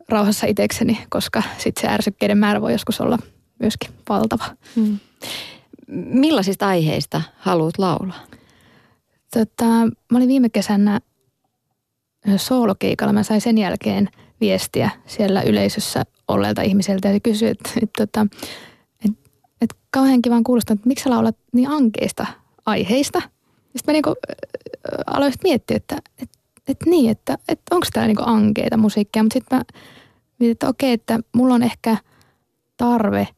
rauhassa 0.09 0.47
itsekseni, 0.47 0.99
koska 1.09 1.43
sitten 1.59 1.83
se 1.83 1.95
ärsykkeiden 1.95 2.39
määrä 2.39 2.61
voi 2.61 2.73
joskus 2.73 3.01
olla 3.01 3.19
myöskin 3.59 3.91
valtava. 4.09 4.45
Hmm. 4.77 4.99
Millaisista 5.89 6.67
aiheista 6.67 7.23
haluat 7.39 7.79
laulaa? 7.79 8.25
Tota, 9.35 9.65
mä 10.11 10.19
olin 10.19 10.29
viime 10.29 10.49
kesänä 10.49 11.01
soolokeikalla 12.37 13.13
mä 13.13 13.23
sain 13.23 13.41
sen 13.41 13.59
jälkeen 13.59 14.09
viestiä 14.41 14.91
siellä 15.07 15.43
yleisössä 15.43 16.05
olleelta 16.29 16.63
ihmiseltä 16.63 17.09
ja 17.09 17.21
kysyi, 17.21 17.49
että, 17.49 17.71
että, 17.83 18.03
että, 18.03 18.27
että, 19.05 19.31
että 19.61 19.77
kauhean 19.91 20.23
kivan 20.23 20.45
kuulostaa, 20.45 20.75
että 20.75 20.89
miksi 20.89 21.05
sä 21.05 21.11
laulat 21.11 21.37
niin 21.53 21.71
ankeista 21.71 22.27
aiheista. 22.67 23.23
Sitten 23.77 23.87
mä 23.87 23.93
niinku 23.93 24.15
aloin 25.07 25.33
miettiä, 25.45 25.77
että, 25.77 25.97
että, 26.23 26.39
että 26.69 26.91
niin, 26.91 27.11
että, 27.11 27.39
että 27.49 27.75
onko 27.75 27.87
täällä 27.93 28.07
niinku 28.07 28.23
ankeita 28.27 28.77
musiikkia, 28.77 29.23
mutta 29.23 29.35
sitten 29.35 29.59
mä 29.59 29.65
mietin, 30.39 30.53
että 30.53 30.69
okei, 30.69 30.93
että 30.93 31.21
mulla 31.35 31.55
on 31.55 31.63
ehkä 31.63 31.97
tarve 32.77 33.29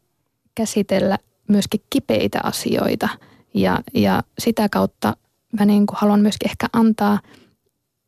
käsitellä 0.57 1.19
myöskin 1.49 1.81
kipeitä 1.91 2.41
asioita 2.43 3.09
ja, 3.55 3.81
ja 3.95 4.23
sitä 4.39 4.69
kautta 4.69 5.17
mä 5.59 5.67
niinku 5.67 5.95
haluan 5.97 6.21
myöskin 6.21 6.51
ehkä 6.51 6.67
antaa– 6.73 7.19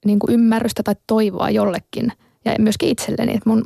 niin 0.04 0.18
kuin 0.18 0.32
ymmärrystä 0.34 0.82
tai 0.82 0.94
toivoa 1.06 1.50
jollekin 1.50 2.12
ja 2.44 2.54
myöskin 2.58 2.88
itselleni. 2.88 3.34
Että 3.34 3.50
mun, 3.50 3.62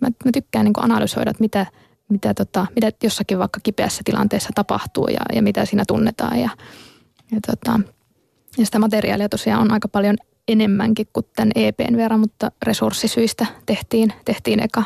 mä, 0.00 0.08
mä 0.24 0.30
tykkään 0.32 0.64
niin 0.64 0.72
kuin 0.72 0.84
analysoida, 0.84 1.30
että 1.30 1.40
mitä, 1.40 1.66
mitä, 2.08 2.34
tota, 2.34 2.66
mitä 2.74 2.92
jossakin 3.02 3.38
vaikka 3.38 3.60
kipeässä 3.62 4.02
tilanteessa 4.04 4.50
tapahtuu 4.54 5.08
ja, 5.08 5.20
ja 5.34 5.42
mitä 5.42 5.64
siinä 5.64 5.84
tunnetaan. 5.88 6.38
Ja, 6.38 6.50
ja, 7.32 7.38
tota, 7.46 7.80
ja 8.58 8.66
sitä 8.66 8.78
materiaalia 8.78 9.28
tosiaan 9.28 9.62
on 9.62 9.72
aika 9.72 9.88
paljon 9.88 10.16
enemmänkin 10.48 11.06
kuin 11.12 11.26
tämän 11.36 11.52
EPn 11.54 11.96
verran, 11.96 12.20
mutta 12.20 12.50
resurssisyistä 12.62 13.46
tehtiin, 13.66 14.12
tehtiin 14.24 14.62
eka 14.62 14.84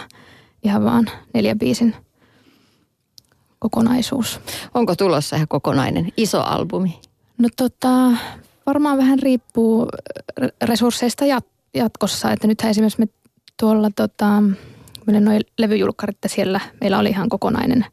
ihan 0.65 0.85
vaan 0.85 1.07
neljä 1.35 1.55
biisin 1.55 1.97
kokonaisuus. 3.59 4.41
Onko 4.75 4.97
tulossa 4.97 5.37
ihan 5.37 5.49
kokonainen 5.49 6.13
iso 6.17 6.43
albumi? 6.43 7.01
No 7.39 7.49
tota, 7.57 8.13
varmaan 8.67 8.99
vähän 8.99 9.19
riippuu 9.19 9.89
resursseista 10.63 11.25
jatkossa. 11.75 12.31
Että 12.31 12.47
nythän 12.47 12.71
esimerkiksi 12.71 13.01
me 13.01 13.09
tuolla 13.61 13.91
tota, 13.97 14.43
meillä 15.07 15.21
noin 15.21 15.41
levyjulkkarit 15.59 16.19
siellä 16.27 16.61
meillä 16.81 16.99
oli 16.99 17.09
ihan 17.09 17.29
kokonainen 17.29 17.85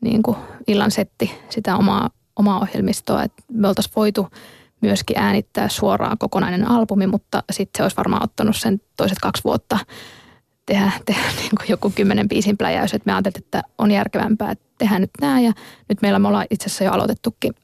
niin 0.00 0.22
kuin 0.22 0.36
illan 0.66 0.90
setti 0.90 1.30
sitä 1.50 1.76
omaa, 1.76 2.10
omaa 2.36 2.60
ohjelmistoa. 2.60 3.22
Että 3.22 3.42
me 3.52 3.68
oltaisiin 3.68 3.92
voitu 3.96 4.28
myöskin 4.80 5.18
äänittää 5.18 5.68
suoraan 5.68 6.18
kokonainen 6.18 6.68
albumi, 6.68 7.06
mutta 7.06 7.42
sitten 7.50 7.78
se 7.78 7.82
olisi 7.82 7.96
varmaan 7.96 8.22
ottanut 8.22 8.56
sen 8.56 8.80
toiset 8.96 9.18
kaksi 9.18 9.44
vuotta 9.44 9.78
tehdä, 10.68 10.92
tehdä 11.06 11.22
niin 11.40 11.50
kuin 11.58 11.68
joku 11.68 11.92
kymmenen 11.94 12.28
biisin 12.28 12.56
pläjäys. 12.56 12.94
Että 12.94 13.06
me 13.06 13.12
ajattelin, 13.12 13.38
että 13.38 13.62
on 13.78 13.90
järkevämpää, 13.90 14.50
että 14.50 14.64
tehdään 14.78 15.00
nyt 15.00 15.10
nämä 15.20 15.40
ja 15.40 15.52
nyt 15.88 16.02
meillä 16.02 16.18
me 16.18 16.28
ollaan 16.28 16.46
itse 16.50 16.66
asiassa 16.66 16.84
jo 16.84 16.92
aloitettukin 16.92 17.54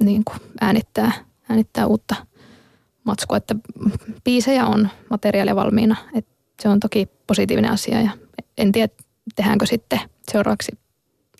niin 0.00 0.22
kuin 0.24 0.38
äänittää– 0.60 1.12
äänittää 1.48 1.86
uutta 1.86 2.16
matskua, 3.04 3.36
että 3.36 3.54
biisejä 4.24 4.66
on 4.66 4.88
materiaalia 5.10 5.56
valmiina. 5.56 5.96
Että 6.14 6.34
se 6.62 6.68
on 6.68 6.80
toki 6.80 7.08
positiivinen 7.26 7.70
asia 7.70 8.00
ja 8.00 8.10
en 8.58 8.72
tiedä, 8.72 8.92
tehdäänkö 9.36 9.66
sitten 9.66 10.00
seuraavaksi 10.30 10.72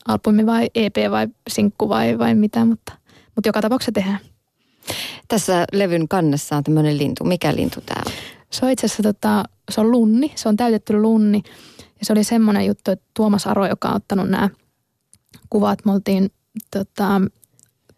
albumi 0.08 0.46
vai 0.46 0.70
EP 0.74 0.96
vai 1.10 1.28
sinkku 1.48 1.88
vai, 1.88 2.18
vai 2.18 2.34
mitä, 2.34 2.64
mutta, 2.64 2.92
mutta 3.34 3.48
joka 3.48 3.62
tapauksessa 3.62 3.92
tehdään. 3.92 4.18
Tässä 5.28 5.64
levyn 5.72 6.08
kannessa 6.08 6.56
on 6.56 6.64
tämmöinen 6.64 6.98
lintu. 6.98 7.24
Mikä 7.24 7.54
lintu 7.54 7.80
tämä 7.80 8.02
on? 8.06 8.12
Se 8.50 8.66
on 8.66 8.72
itse 8.72 8.86
asiassa 8.86 9.02
tota, 9.02 9.44
se 9.70 9.80
on 9.80 9.90
lunni, 9.90 10.32
se 10.34 10.48
on 10.48 10.56
täytetty 10.56 11.00
lunni. 11.00 11.42
Ja 11.78 12.06
se 12.06 12.12
oli 12.12 12.24
semmoinen 12.24 12.66
juttu, 12.66 12.90
että 12.90 13.06
Tuomas 13.14 13.46
Aro, 13.46 13.66
joka 13.66 13.88
on 13.88 13.96
ottanut 13.96 14.28
nämä 14.28 14.50
kuvat, 15.50 15.84
me 15.84 15.92
oltiin 15.92 16.30
tota, 16.70 17.20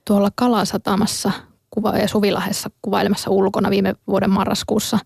tuolla 0.04 0.30
Kalasatamassa 0.34 1.32
kuva- 1.70 1.98
ja 1.98 2.08
Suvilahessa 2.08 2.70
kuvailemassa 2.82 3.30
ulkona 3.30 3.70
viime 3.70 3.94
vuoden 4.06 4.30
marraskuussa 4.30 4.98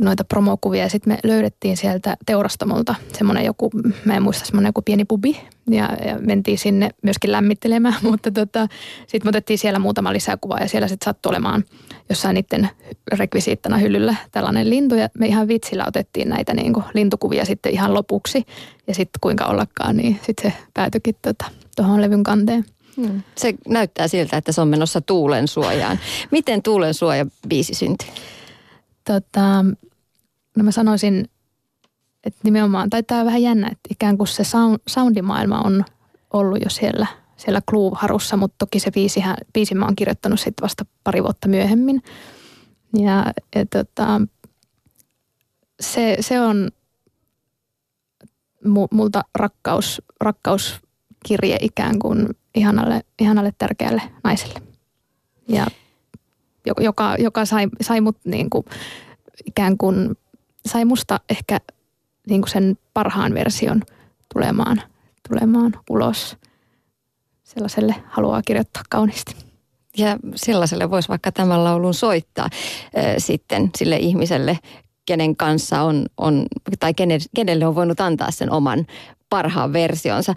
noita 0.00 0.24
promokuvia 0.24 0.82
ja 0.82 0.88
sitten 0.88 1.12
me 1.12 1.18
löydettiin 1.24 1.76
sieltä 1.76 2.16
teurastamolta 2.26 2.94
semmoinen 3.12 3.44
joku, 3.44 3.70
mä 4.04 4.16
en 4.16 4.22
muista 4.22 4.44
semmoinen 4.44 4.68
joku 4.68 4.82
pieni 4.82 5.04
pubi 5.04 5.40
ja, 5.70 5.96
ja 6.06 6.18
mentiin 6.20 6.58
sinne 6.58 6.90
myöskin 7.02 7.32
lämmittelemään, 7.32 7.94
mutta 8.10 8.30
tota, 8.30 8.68
sitten 9.06 9.26
me 9.26 9.28
otettiin 9.28 9.58
siellä 9.58 9.78
muutama 9.78 10.12
lisäkuva 10.12 10.58
ja 10.58 10.68
siellä 10.68 10.88
sitten 10.88 11.04
sattui 11.04 11.30
olemaan 11.30 11.64
jossain 12.08 12.34
niiden 12.34 12.70
rekvisiittana 13.12 13.78
hyllyllä 13.78 14.14
tällainen 14.32 14.70
lintu 14.70 14.94
ja 14.94 15.08
me 15.18 15.26
ihan 15.26 15.48
vitsillä 15.48 15.84
otettiin 15.86 16.28
näitä 16.28 16.54
niin 16.54 16.72
kuin 16.72 16.84
lintukuvia 16.94 17.44
sitten 17.44 17.72
ihan 17.72 17.94
lopuksi 17.94 18.44
ja 18.86 18.94
sitten 18.94 19.18
kuinka 19.20 19.44
ollakaan, 19.44 19.96
niin 19.96 20.20
sitten 20.26 20.52
se 20.52 20.58
päätyikin 20.74 21.14
tuohon 21.22 21.56
tota, 21.76 22.00
levyn 22.00 22.22
kanteen. 22.22 22.64
Hmm. 22.96 23.22
Se 23.34 23.54
näyttää 23.68 24.08
siltä, 24.08 24.36
että 24.36 24.52
se 24.52 24.60
on 24.60 24.68
menossa 24.68 25.00
tuulen 25.00 25.48
suojaan. 25.48 25.98
Miten 26.30 26.62
tuulen 26.62 26.94
suoja 26.94 27.26
biisi 27.48 27.74
syntyi? 27.74 28.08
Tota, 29.08 29.64
no 30.56 30.64
mä 30.64 30.70
sanoisin, 30.70 31.30
että 32.24 32.40
nimenomaan 32.44 32.90
taitaa 32.90 33.24
vähän 33.24 33.42
jännä, 33.42 33.66
että 33.66 33.88
ikään 33.90 34.18
kuin 34.18 34.28
se 34.28 34.44
sound, 34.44 34.78
soundimaailma 34.86 35.60
on 35.60 35.84
ollut 36.32 36.58
jo 36.64 36.70
siellä, 36.70 37.06
siellä 37.36 37.60
Groove-harussa, 37.70 38.36
mutta 38.36 38.54
toki 38.58 38.80
se 38.80 38.90
biisihän, 38.90 39.36
biisi 39.54 39.74
mä 39.74 39.84
oon 39.84 39.96
kirjoittanut 39.96 40.40
sitten 40.40 40.62
vasta 40.62 40.84
pari 41.04 41.22
vuotta 41.22 41.48
myöhemmin. 41.48 42.02
Ja, 42.98 43.32
ja 43.54 43.66
tota, 43.66 44.20
se, 45.80 46.16
se 46.20 46.40
on 46.40 46.70
multa 48.90 49.22
rakkaus, 49.34 50.02
rakkauskirje 50.20 51.58
ikään 51.60 51.98
kuin 51.98 52.28
ihanalle, 52.54 53.02
ihanalle 53.18 53.52
tärkeälle 53.58 54.02
naiselle. 54.24 54.62
Ja 55.48 55.66
joka, 56.80 57.16
joka 57.18 57.44
sai, 57.44 57.68
sai 57.80 58.00
mut 58.00 58.16
niin 58.24 58.50
kuin, 58.50 58.64
ikään 59.46 59.78
kuin, 59.78 60.16
sai 60.66 60.84
musta 60.84 61.20
ehkä 61.30 61.60
niin 62.28 62.40
kuin 62.40 62.50
sen 62.50 62.78
parhaan 62.94 63.34
version 63.34 63.82
tulemaan, 64.34 64.82
tulemaan 65.28 65.72
ulos. 65.90 66.36
Sellaiselle 67.44 67.94
haluaa 68.06 68.42
kirjoittaa 68.42 68.82
kauniisti. 68.90 69.36
Ja 69.96 70.16
sellaiselle 70.34 70.90
voisi 70.90 71.08
vaikka 71.08 71.32
tämän 71.32 71.64
laulun 71.64 71.94
soittaa 71.94 72.48
sitten 73.18 73.70
sille 73.78 73.96
ihmiselle, 73.96 74.58
kenen 75.06 75.36
kanssa 75.36 75.82
on, 75.82 76.06
on 76.16 76.46
tai 76.80 76.92
kenelle 77.34 77.66
on 77.66 77.74
voinut 77.74 78.00
antaa 78.00 78.30
sen 78.30 78.50
oman 78.50 78.86
parhaan 79.30 79.72
versionsa. 79.72 80.34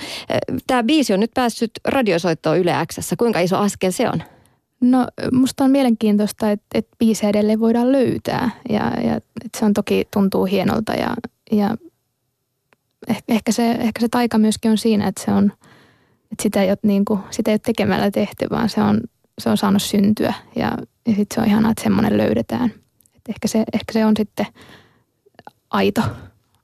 Tämä 0.67 0.83
biisi 0.83 1.13
on 1.13 1.19
nyt 1.19 1.31
päässyt 1.33 1.71
radiosoittoon 1.87 2.57
Yle 2.57 2.73
Xssä. 2.85 3.15
Kuinka 3.15 3.39
iso 3.39 3.57
askel 3.57 3.91
se 3.91 4.09
on? 4.09 4.23
No 4.81 5.07
musta 5.31 5.63
on 5.63 5.71
mielenkiintoista, 5.71 6.51
että, 6.51 6.65
että 6.73 6.95
biisejä 6.99 7.29
edelleen 7.29 7.59
voidaan 7.59 7.91
löytää 7.91 8.49
ja, 8.69 8.91
ja 9.03 9.15
että 9.15 9.59
se 9.59 9.65
on 9.65 9.73
toki 9.73 10.07
tuntuu 10.13 10.45
hienolta 10.45 10.93
ja, 10.93 11.15
ja 11.51 11.77
ehkä, 13.27 13.51
se, 13.51 13.71
ehkä 13.71 13.99
se 14.01 14.07
taika 14.09 14.37
myöskin 14.37 14.71
on 14.71 14.77
siinä, 14.77 15.07
että 15.07 15.23
se 15.25 15.31
on, 15.31 15.53
että 16.31 16.43
sitä 16.43 16.61
ei 16.63 16.69
ole, 16.69 16.77
niin 16.83 17.05
kuin, 17.05 17.19
sitä 17.29 17.51
ei 17.51 17.53
ole 17.53 17.59
tekemällä 17.65 18.11
tehty, 18.11 18.47
vaan 18.51 18.69
se 18.69 18.81
on, 18.81 19.01
se 19.39 19.49
on 19.49 19.57
saanut 19.57 19.81
syntyä 19.81 20.33
ja, 20.55 20.77
ja 21.07 21.15
sitten 21.15 21.35
se 21.35 21.41
on 21.41 21.47
ihanaa, 21.47 21.71
että 21.71 21.83
semmoinen 21.83 22.17
löydetään. 22.17 22.73
Et 23.15 23.21
ehkä, 23.29 23.47
se, 23.47 23.59
ehkä 23.73 23.93
se 23.93 24.05
on 24.05 24.13
sitten 24.17 24.45
aito, 25.69 26.01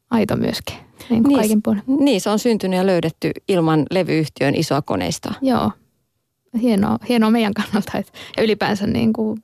aito 0.10 0.36
myöskin 0.36 0.78
niin 1.10 1.24
kuin 1.24 1.42
niin. 1.88 2.06
Niin, 2.06 2.22
se 2.22 2.30
on 2.30 2.40
syntynyt 2.40 2.78
ja 2.78 2.86
löydetty 2.86 3.32
ilman 3.48 3.86
levyyhtiön 3.92 4.56
isoa 4.56 4.82
koneistoa. 4.82 5.34
Joo, 5.42 5.72
hienoa, 6.62 6.98
hienoa 7.10 7.32
meidän 7.32 7.54
kannalta 7.54 7.98
että, 7.98 8.12
ja 8.38 8.44
ylipäänsä 8.44 8.88
niin 8.88 9.14
kuin 9.14 9.44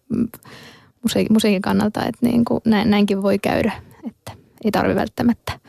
musiikin, 1.04 1.34
musiikin 1.34 1.62
kannalta, 1.62 2.06
että 2.06 2.26
niin 2.26 2.46
kuin 2.46 2.62
näin, 2.66 2.90
näinkin 2.90 3.24
voi 3.24 3.40
käydä, 3.40 3.72
että 4.08 4.32
ei 4.66 4.72
tarvitse 4.72 5.00
välttämättä 5.00 5.60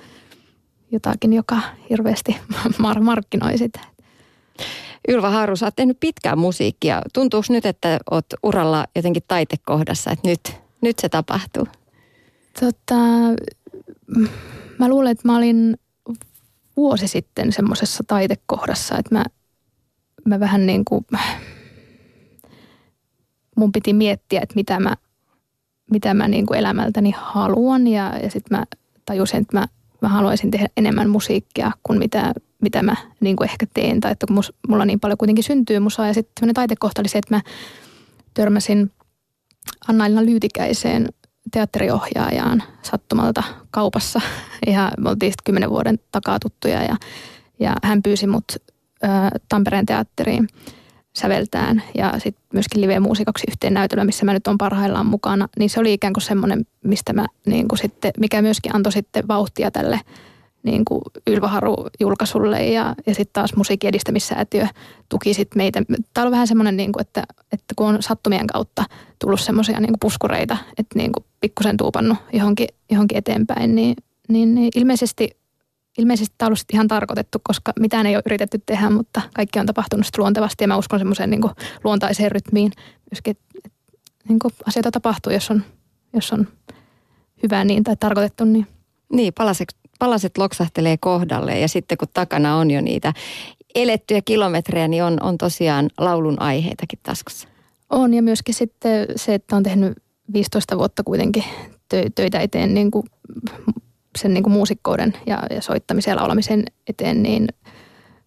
jotakin, 0.93 1.33
joka 1.33 1.61
hirveästi 1.91 2.37
mar- 2.83 3.01
markkinoi 3.01 3.59
sitä. 3.59 3.81
Ylva 5.09 5.31
Haaru, 5.31 5.57
sä 5.57 5.67
oot 5.67 5.77
tehnyt 5.77 6.01
pitkään 6.01 6.39
musiikkia. 6.39 7.03
Tuntuuko 7.13 7.47
nyt, 7.51 7.67
että 7.67 7.99
oot 8.11 8.27
uralla 8.43 8.87
jotenkin 8.97 9.23
taitekohdassa, 9.29 10.11
että 10.11 10.29
nyt, 10.29 10.41
nyt 10.81 10.99
se 10.99 11.09
tapahtuu? 11.09 11.69
Tota, 12.61 12.95
mä 14.79 14.89
luulen, 14.89 15.13
että 15.13 15.29
mä 15.29 15.37
olin 15.37 15.77
vuosi 16.77 17.09
sitten 17.09 17.53
semmoisessa 17.53 18.05
taitekohdassa, 18.07 18.99
että 18.99 19.15
mä, 19.15 19.25
mä 20.25 20.41
vähän 20.41 20.67
niin 20.67 20.85
kuin, 20.85 21.07
mun 23.57 23.73
piti 23.73 23.93
miettiä, 23.93 24.41
että 24.41 24.55
mitä 24.55 24.81
mä, 24.81 24.97
mitä 25.91 26.15
mä 26.15 26.29
niin 26.29 26.47
kuin 26.47 26.59
elämältäni 26.59 27.15
haluan 27.17 27.87
ja, 27.87 28.19
ja 28.23 28.31
sitten 28.31 28.59
mä 28.59 28.65
tajusin, 29.07 29.41
että 29.41 29.59
mä, 29.59 29.67
mä 30.01 30.09
haluaisin 30.09 30.51
tehdä 30.51 30.69
enemmän 30.77 31.11
musiikkia 31.11 31.73
kuin 31.83 31.99
mitä, 31.99 32.33
mitä 32.63 32.83
mä 32.83 32.97
niin 33.21 33.37
kuin 33.37 33.51
ehkä 33.51 33.67
teen. 33.75 34.01
Tai 34.01 34.13
että 34.13 34.27
kun 34.27 34.35
mus, 34.35 34.53
mulla 34.69 34.85
niin 34.85 35.01
paljon 35.01 35.19
kuitenkin 35.19 35.45
syntyy 35.45 35.79
musaa 35.79 36.07
ja 36.07 36.15
sitten 36.15 36.33
semmoinen 36.41 36.55
taitekohta 36.55 37.03
oli 37.03 37.09
se, 37.09 37.19
että 37.19 37.35
mä 37.35 37.41
törmäsin 38.35 38.91
Anna-Elina 39.89 40.25
Lyytikäiseen 40.25 41.09
teatteriohjaajaan 41.51 42.63
sattumalta 42.83 43.43
kaupassa. 43.71 44.21
Ja 44.67 44.93
me 44.99 45.11
oltiin 45.11 45.33
sitten 45.33 45.45
kymmenen 45.45 45.71
vuoden 45.71 45.99
takaa 46.13 46.39
tuttuja 46.41 46.83
ja, 46.83 46.97
ja 47.61 47.77
hän 47.83 48.03
pyysi 48.03 48.27
mut 48.27 48.45
Tampereen 49.49 49.87
teatteriin 49.87 50.49
säveltään 51.17 51.83
ja 51.95 52.13
sitten 52.19 52.45
myöskin 52.53 52.81
live-muusikoksi 52.81 53.45
yhteen 53.51 53.75
näytelmä, 53.75 54.05
missä 54.05 54.25
mä 54.25 54.33
nyt 54.33 54.47
on 54.47 54.59
parhaillaan 54.59 55.07
mukana, 55.07 55.49
niin 55.59 55.71
se 55.71 55.81
oli 55.81 55.93
ikään 55.93 56.13
kuin 56.13 56.23
semmoinen, 56.23 56.67
mistä 56.85 57.13
mä 57.13 57.27
niin 57.47 57.69
kuin 57.69 57.79
sitten, 57.79 58.13
mikä 58.19 58.43
myöskin 58.43 58.77
antoi 58.77 58.93
sitten 58.93 59.29
vauhtia 59.29 59.71
tälle 59.71 60.01
niin 60.63 60.85
kuin 60.85 61.01
Ylvaharu-julkaisulle 61.31 62.67
ja, 62.67 62.95
ja 63.07 63.15
sitten 63.15 63.33
taas 63.33 63.57
musiikin 63.57 63.89
edistämissäätiö 63.89 64.67
tuki 65.09 65.35
sit 65.35 65.55
meitä. 65.55 65.83
Tämä 66.15 66.25
on 66.25 66.31
vähän 66.31 66.47
semmoinen, 66.47 66.77
niin 66.77 66.93
kuin, 66.93 67.01
että, 67.01 67.23
että 67.53 67.75
kun 67.77 67.87
on 67.87 68.03
sattumien 68.03 68.47
kautta 68.47 68.85
tullut 69.19 69.41
semmoisia 69.41 69.81
niin 69.81 69.95
puskureita, 70.01 70.57
että 70.79 70.99
niin 70.99 71.13
kuin 71.13 71.25
pikkusen 71.41 71.77
tuupannut 71.77 72.19
johonkin, 72.33 72.69
johonkin 72.91 73.19
eteenpäin, 73.19 73.75
niin, 73.75 73.97
niin, 74.29 74.55
niin 74.55 74.71
ilmeisesti 74.75 75.37
ilmeisesti 75.99 76.35
tämä 76.39 76.47
on 76.47 76.51
ollut 76.51 76.73
ihan 76.73 76.89
tarkoitettu, 76.89 77.39
koska 77.43 77.73
mitään 77.81 78.07
ei 78.07 78.17
ole 78.17 78.23
yritetty 78.27 78.63
tehdä, 78.67 78.91
mutta 78.91 79.23
kaikki 79.35 79.59
on 79.59 79.67
tapahtunut 79.67 80.07
luontevasti 80.19 80.65
ja 80.65 80.69
mä 80.69 80.77
uskon 80.77 81.01
semmoiseen 81.01 81.31
niin 81.31 81.41
luontaiseen 81.85 82.33
rytmiin 82.33 82.73
myöskin, 83.11 83.31
että 83.31 83.71
niin 84.29 84.39
asioita 84.67 84.91
tapahtuu, 84.91 85.33
jos 85.33 85.51
on, 85.51 85.63
jos 86.13 86.33
on 86.33 86.49
hyvää 87.43 87.65
niin 87.65 87.85
tai 87.85 87.97
tarkoitettu 87.97 88.45
niin. 88.45 88.67
Niin, 89.13 89.33
palaset, 89.35 89.75
palaset 89.99 90.39
loksahtelee 90.39 90.97
kohdalle 91.01 91.61
ja 91.61 91.69
sitten 91.69 91.99
kun 91.99 92.09
takana 92.15 92.57
on 92.57 92.71
jo 92.71 92.81
niitä 92.81 93.13
elettyjä 93.75 94.23
kilometrejä, 94.25 94.89
niin 94.89 95.05
on, 95.05 95.23
on 95.23 95.39
tosiaan 95.39 95.91
laulun 95.99 96.43
aiheitakin 96.43 96.99
taskussa. 97.03 97.49
On 97.91 98.15
ja 98.15 98.23
myöskin 98.23 98.55
sitten 98.55 99.07
se, 99.17 99.35
että 99.35 99.57
on 99.57 99.63
tehnyt 99.63 99.93
15 100.33 100.79
vuotta 100.79 101.03
kuitenkin 101.03 101.45
töitä 102.15 102.41
eteen 102.41 102.75
niin 102.75 102.91
kuin 102.91 103.07
sen 104.19 104.35
niin 104.35 104.43
kuin 104.43 104.53
muusikkouden 104.53 105.13
ja, 105.27 105.43
ja 105.51 105.63
soittamisen 105.63 106.13
ja 106.13 106.17
laulamisen 106.17 106.65
eteen, 106.87 107.23
niin 107.23 107.49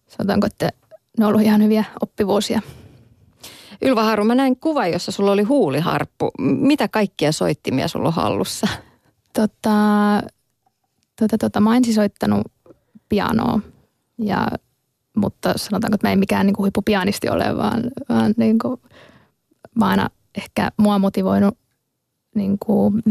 sanotaanko, 0.08 0.46
että 0.46 0.70
ne 1.18 1.24
on 1.24 1.28
ollut 1.28 1.42
ihan 1.42 1.62
hyviä 1.62 1.84
oppivuosia. 2.02 2.60
Ylva 3.82 4.02
Haru, 4.04 4.24
mä 4.24 4.34
näin 4.34 4.56
kuva, 4.60 4.86
jossa 4.86 5.12
sulla 5.12 5.32
oli 5.32 5.42
huuliharppu. 5.42 6.30
Mitä 6.40 6.88
kaikkia 6.88 7.32
soittimia 7.32 7.88
sulla 7.88 8.08
on 8.08 8.14
hallussa? 8.14 8.68
Tota, 9.32 9.70
tota, 11.20 11.38
tota, 11.38 11.60
mä 11.60 11.76
ensin 11.76 11.94
soittanut 11.94 12.46
pianoa, 13.08 13.60
ja, 14.18 14.48
mutta 15.16 15.52
sanotaanko, 15.56 15.94
että 15.94 16.06
mä 16.06 16.12
en 16.12 16.18
mikään 16.18 16.46
niin 16.46 16.54
kuin 16.54 16.64
huippupianisti 16.64 17.28
ole, 17.28 17.56
vaan, 17.56 17.82
vaan 18.08 18.34
niin 18.36 18.58
kuin, 18.58 18.80
mä 19.74 19.88
aina 19.88 20.10
ehkä 20.34 20.70
mua 20.76 20.98
motivoinut 20.98 21.58
niin 22.34 22.58
kuin, 22.58 23.02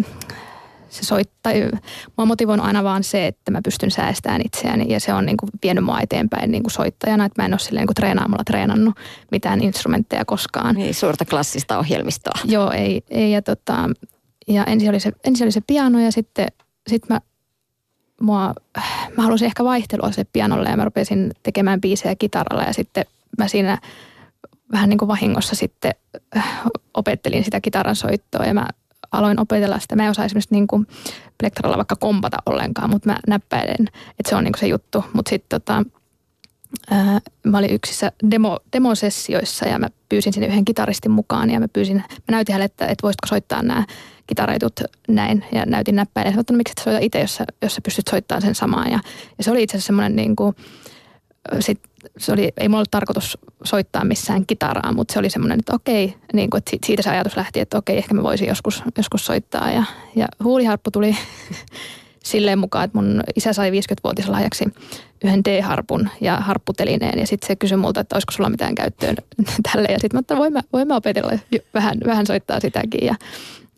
se 0.90 1.06
soittaa, 1.06 1.54
mua 2.18 2.26
motivoinut 2.26 2.66
aina 2.66 2.84
vaan 2.84 3.04
se, 3.04 3.28
että 3.28 3.52
mä 3.52 3.62
pystyn 3.64 3.92
säästämään 3.92 4.42
itseäni 4.46 4.94
ja 4.94 5.00
se 5.00 5.14
on 5.14 5.26
niin 5.26 5.38
kuin 5.38 5.50
vienyt 5.64 5.84
mua 5.84 6.00
eteenpäin 6.02 6.52
niin 6.52 6.64
kuin 6.64 6.72
soittajana, 6.72 7.26
että 7.26 7.42
mä 7.42 7.46
en 7.46 7.54
ole 7.54 7.60
silleen 7.60 7.82
niin 7.82 7.88
kuin 7.88 7.96
treenaamalla 7.96 8.44
treenannut 8.44 8.96
mitään 9.32 9.62
instrumentteja 9.62 10.26
koskaan. 10.26 10.76
Niin, 10.76 10.94
suurta 10.94 11.26
klassista 11.26 11.80
ohjelmistoa. 11.80 12.40
Joo, 12.46 12.72
ei, 12.72 13.04
ei 13.10 13.32
ja, 13.32 13.42
tota, 13.42 13.90
ja 14.48 14.64
ensin, 14.64 14.90
oli 14.90 15.00
se, 15.00 15.12
ensin 15.24 15.46
oli 15.46 15.52
se 15.52 15.62
piano 15.68 16.00
ja 16.00 16.12
sitten 16.12 16.48
sit 16.88 17.10
mä, 17.10 17.22
mua, 18.22 18.54
mä 19.18 19.24
halusin 19.24 19.46
ehkä 19.46 19.64
vaihtelua 19.64 20.12
se 20.12 20.24
pianolle 20.24 20.70
ja 20.70 20.78
mä 20.78 20.86
rupesin 20.86 21.32
tekemään 21.44 21.82
biisejä 21.82 22.16
kitaralla 22.16 22.64
ja 22.64 22.74
sitten 22.74 23.06
mä 23.38 23.48
siinä 23.48 23.78
vähän 24.72 24.90
niin 24.90 24.98
kuin 24.98 25.08
vahingossa 25.08 25.56
sitten 25.56 25.92
äh, 26.38 26.62
opettelin 26.94 27.44
sitä 27.44 27.62
kitaran 27.62 27.96
soittoa 27.96 28.46
ja 28.46 28.54
mä 28.54 28.68
aloin 29.12 29.40
opetella 29.40 29.80
sitä. 29.80 29.96
Mä 29.96 30.04
en 30.04 30.10
osaa 30.10 30.26
esimerkiksi 30.26 30.54
niin 30.54 30.68
kuin 30.68 30.88
plektralla 31.38 31.78
vaikka 31.78 31.96
kompata 31.96 32.38
ollenkaan, 32.46 32.90
mutta 32.90 33.10
mä 33.10 33.18
näppäilen, 33.28 33.88
että 34.20 34.30
se 34.30 34.36
on 34.36 34.44
niin 34.44 34.52
kuin 34.52 34.60
se 34.60 34.68
juttu. 34.68 35.04
Mutta 35.14 35.30
sitten 35.30 35.62
tota, 35.62 35.84
mä 37.44 37.58
olin 37.58 37.74
yksissä 37.74 38.12
demo, 38.32 38.60
demosessioissa 38.74 39.68
ja 39.68 39.80
mä 39.80 39.88
pyysin 40.10 40.34
sinne 40.34 40.48
yhden 40.48 40.66
kitaristin 40.66 41.12
mukaan 41.12 41.50
ja 41.50 41.60
mä 41.60 41.68
pyysin, 41.68 41.98
mä 41.98 42.32
näytin 42.32 42.54
hänelle, 42.54 42.66
että, 42.66 42.86
että 42.86 43.04
voisitko 43.04 43.28
soittaa 43.28 43.62
nämä 43.62 43.86
kitareitut 44.28 44.80
näin 45.08 45.46
ja 45.52 45.66
näytin 45.66 45.96
näppäilen. 45.96 46.36
Mä 46.36 46.44
no, 46.52 46.58
miksi 46.58 46.74
et 46.78 46.84
soita 46.84 47.00
itse, 47.00 47.20
jos 47.20 47.40
jos 47.62 47.76
sä 47.76 47.82
pystyt 47.82 48.08
soittamaan 48.08 48.42
sen 48.42 48.56
samaan. 48.56 48.92
Ja, 48.92 49.00
ja 49.38 49.44
se 49.44 49.52
oli 49.52 49.64
itse 49.64 49.78
asiassa 49.78 49.88
semmoinen 49.88 50.16
niin 50.16 50.36
kuin, 50.36 50.56
sit 51.60 51.80
se 52.18 52.32
oli, 52.32 52.52
ei 52.58 52.68
mulla 52.68 52.78
ollut 52.78 52.92
tarkoitus 52.92 53.38
soittaa 53.64 54.06
missään 54.06 54.46
kitaraa, 54.46 54.94
mutta 54.94 55.14
se 55.14 55.20
oli 55.20 55.30
semmoinen, 55.30 55.60
että 55.60 55.76
okei, 55.76 56.16
niin 56.34 56.50
kuin, 56.50 56.60
että 56.60 56.72
siitä 56.86 57.02
se 57.02 57.10
ajatus 57.10 57.38
lähti, 57.38 57.60
että 57.60 57.78
okei, 57.78 57.98
ehkä 57.98 58.14
mä 58.14 58.24
voisin 58.24 58.48
joskus, 58.48 58.84
joskus 58.98 59.26
soittaa. 59.26 59.72
Ja, 59.72 59.84
ja 60.16 60.28
huuliharppu 60.44 60.92
tuli 60.92 61.18
silleen 62.24 62.60
mukaan, 62.60 62.86
että 62.86 62.98
mun 62.98 63.24
isä 63.36 63.54
sai 63.54 63.72
50-vuotislahjaksi 63.72 64.66
yhden 65.24 65.46
D-harpun 65.46 66.10
ja 66.22 66.38
harpputelineen. 66.38 67.20
Ja 67.20 67.28
sitten 67.28 67.48
se 67.48 67.56
kysyi 67.56 67.78
multa, 67.78 68.00
että 68.00 68.16
olisiko 68.16 68.32
sulla 68.32 68.50
mitään 68.50 68.76
käyttöön 68.76 69.16
tälle. 69.72 69.88
Ja 69.88 70.00
sitten 70.00 70.18
mä 70.18 70.20
että 70.20 70.38
voin 70.38 70.54
mä, 70.54 70.62
voin 70.74 70.88
mä 70.88 70.96
opetella 70.96 71.32
vähän, 71.74 71.98
vähän 72.06 72.28
soittaa 72.28 72.60
sitäkin. 72.60 73.06
Ja, 73.06 73.16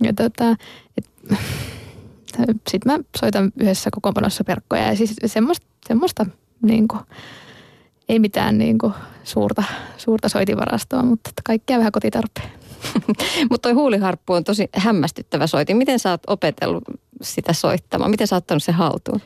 ja 0.03 0.13
tota, 0.13 0.55
sitten 2.71 2.91
mä 2.91 2.99
soitan 3.17 3.51
yhdessä 3.59 3.89
kokoonpanossa 3.91 4.43
perkkoja. 4.43 4.87
Ja 4.87 4.95
siis 4.95 5.15
semmoista, 5.25 5.65
semmoista 5.87 6.25
niin 6.61 6.87
kuin, 6.87 7.01
ei 8.09 8.19
mitään 8.19 8.57
niin 8.57 8.77
kuin 8.77 8.93
suurta, 9.23 9.63
suurta 9.97 10.29
soitinvarastoa, 10.29 11.03
mutta 11.03 11.29
kaikkea 11.45 11.77
vähän 11.77 11.91
kotitarpeen. 11.91 12.49
mutta 13.49 13.61
toi 13.61 13.71
huuliharppu 13.71 14.33
on 14.33 14.43
tosi 14.43 14.69
hämmästyttävä 14.75 15.47
soitin. 15.47 15.77
Miten 15.77 15.99
sä 15.99 16.09
oot 16.09 16.21
opetellut 16.27 16.83
sitä 17.21 17.53
soittamaan? 17.53 18.11
Miten 18.11 18.27
sä 18.27 18.35
oot 18.35 18.43
ottanut 18.43 18.63
sen 18.63 18.75
haltuun? 18.75 19.21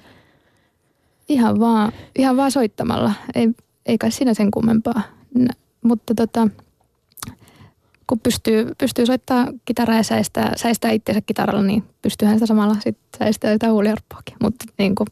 Ihan 1.29 1.59
vaan, 1.59 1.91
ihan 2.17 2.37
vaan 2.37 2.51
soittamalla. 2.51 3.13
Ei, 3.35 3.49
ei 3.85 3.97
kai 3.97 4.11
siinä 4.11 4.33
sen 4.33 4.51
kummempaa. 4.51 5.01
N- 5.39 5.55
mutta 5.83 6.15
tota, 6.15 6.47
kun 8.07 8.19
pystyy, 8.19 8.71
pystyy 8.77 9.05
soittaa 9.05 9.47
kitaraa 9.65 9.97
ja 9.97 10.03
säistää, 10.03 10.53
säistää 10.55 10.91
itseensä 10.91 11.21
kitaralla, 11.25 11.63
niin 11.63 11.83
pystyyhän 12.01 12.35
sitä 12.35 12.45
samalla 12.45 12.75
sit 12.79 12.97
säistää 13.17 13.51
jotain 13.51 13.73
huuliharppuakin. 13.73 14.35
Mutta 14.41 14.65
niin 14.77 14.95
kuin, 14.95 15.07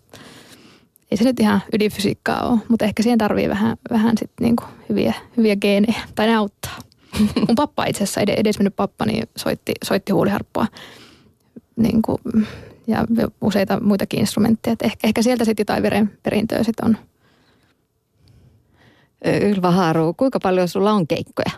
ei 1.11 1.17
se 1.17 1.23
nyt 1.23 1.39
ihan 1.39 1.61
ydinfysiikkaa 1.73 2.49
ole, 2.49 2.59
mutta 2.67 2.85
ehkä 2.85 3.03
siihen 3.03 3.17
tarvii 3.17 3.49
vähän, 3.49 3.77
vähän 3.89 4.17
sit 4.17 4.31
niinku 4.41 4.63
hyviä, 4.89 5.13
hyviä 5.37 5.55
geenejä, 5.55 6.01
tai 6.15 6.27
ne 6.27 6.35
auttaa. 6.35 6.77
Mun 7.47 7.55
pappa 7.55 7.85
itse 7.85 8.03
asiassa, 8.03 8.21
edesmennyt 8.21 8.75
pappa, 8.75 9.05
niin 9.05 9.23
soitti, 9.37 9.71
soitti 9.83 10.11
huuliharppua 10.11 10.67
niin 11.75 12.01
kuin, 12.01 12.17
ja 12.87 13.05
useita 13.41 13.79
muitakin 13.79 14.19
instrumentteja. 14.19 14.73
Et 14.73 14.81
ehkä, 14.81 15.07
ehkä 15.07 15.21
sieltä 15.21 15.45
sitten 15.45 15.61
jotain 15.61 15.83
veren 15.83 16.11
perintöä 16.23 16.63
sit 16.63 16.79
on. 16.79 16.97
Ylva 19.41 19.71
Haaru, 19.71 20.13
kuinka 20.13 20.39
paljon 20.39 20.67
sulla 20.67 20.91
on 20.91 21.07
keikkoja 21.07 21.51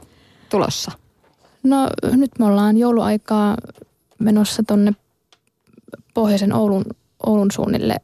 tulossa? 0.49 0.91
No 1.63 1.89
nyt 2.11 2.31
me 2.39 2.45
ollaan 2.45 2.77
jouluaikaa 2.77 3.57
menossa 4.19 4.63
tonne 4.67 4.91
pohjoisen 6.13 6.53
Oulun, 6.53 6.85
Oulun 7.25 7.51
suunnille 7.51 7.95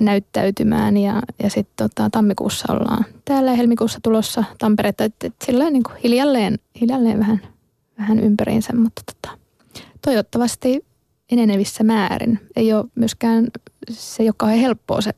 näyttäytymään 0.00 0.96
ja, 0.96 1.22
ja 1.42 1.50
sitten 1.50 1.90
tota, 1.90 2.10
tammikuussa 2.10 2.72
ollaan 2.72 3.04
täällä 3.24 3.52
helmikuussa 3.52 3.98
tulossa 4.02 4.44
Tamperetta, 4.58 5.04
että 5.04 5.26
et 5.26 5.34
sillä 5.44 5.70
niin 5.70 5.82
kuin 5.82 5.96
hiljalleen, 6.04 6.58
hiljalleen 6.80 7.18
vähän, 7.18 7.40
vähän 7.98 8.20
ympäriinsä, 8.20 8.72
mutta 8.76 9.02
tota, 9.06 9.38
toivottavasti 10.04 10.84
enenevissä 11.32 11.84
määrin. 11.84 12.40
Ei 12.56 12.72
ole 12.72 12.84
myöskään, 12.94 13.46
se 13.90 14.22
ei 14.22 14.28
ole 14.28 14.34
kauhean 14.36 14.60
helppoa 14.60 15.00
se 15.00 15.10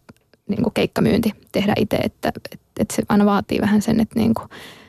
niin 0.49 0.63
kuin 0.63 0.75
keikkamyynti 0.75 1.33
tehdä 1.53 1.73
itse, 1.77 1.97
että, 1.97 2.29
että, 2.29 2.59
että 2.81 2.97
se 2.97 3.03
aina 3.09 3.25
vaatii 3.25 3.61
vähän 3.61 3.83
sen, 3.83 4.01
että 4.01 4.19
niin 4.19 4.35
kuin 4.35 4.49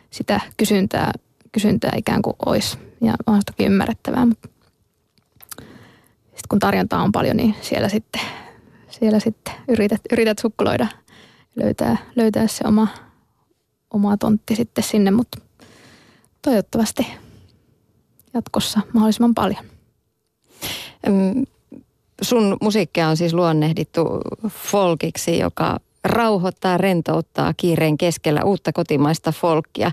sitä 0.09 0.41
kysyntää, 0.57 1.11
kysyntää 1.51 1.91
ikään 1.97 2.21
kuin 2.21 2.35
olisi 2.45 2.77
ja 3.01 3.13
on 3.27 3.41
toki 3.45 3.65
ymmärrettävää, 3.65 4.25
mutta 4.25 4.49
sitten 6.25 6.49
kun 6.49 6.59
tarjontaa 6.59 7.03
on 7.03 7.11
paljon, 7.11 7.37
niin 7.37 7.55
siellä 7.61 7.89
sitten 7.89 8.21
siellä 8.99 9.19
sitten 9.19 9.53
yrität, 9.67 10.01
yrität 10.11 10.39
sukkuloida, 10.39 10.87
löytää, 11.55 11.97
löytää 12.15 12.47
se 12.47 12.67
oma, 12.67 12.87
oma 13.93 14.17
tontti 14.17 14.55
sitten 14.55 14.83
sinne, 14.83 15.11
mutta 15.11 15.37
toivottavasti 16.41 17.07
jatkossa 18.33 18.79
mahdollisimman 18.93 19.33
paljon. 19.33 19.65
Sun 22.21 22.57
musiikkia 22.61 23.07
on 23.07 23.17
siis 23.17 23.33
luonnehdittu 23.33 24.01
folkiksi, 24.47 25.37
joka 25.37 25.79
rauhoittaa, 26.03 26.77
rentouttaa 26.77 27.53
kiireen 27.57 27.97
keskellä 27.97 28.43
uutta 28.43 28.73
kotimaista 28.73 29.31
folkia 29.31 29.91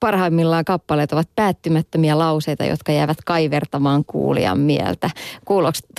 parhaimmillaan 0.00 0.64
kappaleet 0.64 1.12
ovat 1.12 1.28
päättymättömiä 1.36 2.18
lauseita, 2.18 2.64
jotka 2.64 2.92
jäävät 2.92 3.18
kaivertamaan 3.24 4.04
kuulijan 4.04 4.58
mieltä. 4.58 5.10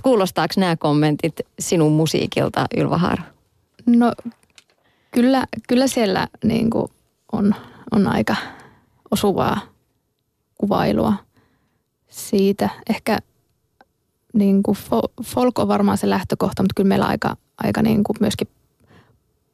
Kuulostaako 0.03 0.53
nämä 0.57 0.75
kommentit 0.75 1.33
sinun 1.59 1.91
musiikilta, 1.91 2.65
Ylva 2.77 3.17
No 3.85 4.13
kyllä, 5.12 5.45
kyllä 5.67 5.88
siellä 5.88 6.27
niin 6.43 6.69
kuin 6.69 6.91
on, 7.31 7.55
on 7.91 8.07
aika 8.07 8.35
osuvaa 9.12 9.62
kuvailua 10.57 11.13
siitä. 12.09 12.69
Ehkä 12.89 13.17
niin 14.33 14.63
kuin 14.63 14.77
folk 15.23 15.59
on 15.59 15.67
varmaan 15.67 15.97
se 15.97 16.09
lähtökohta, 16.09 16.63
mutta 16.63 16.73
kyllä 16.75 16.88
meillä 16.88 17.05
aika, 17.05 17.38
aika 17.63 17.81
niin 17.81 18.03
kuin 18.03 18.15
myöskin 18.19 18.47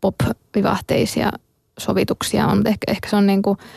pop-vivahteisia 0.02 1.32
sovituksia 1.80 2.48
on. 2.48 2.68
Ehkä, 2.68 2.92
ehkä 2.92 3.10
se 3.10 3.16
on 3.16 3.28
niin 3.28 3.42
kuin– 3.42 3.58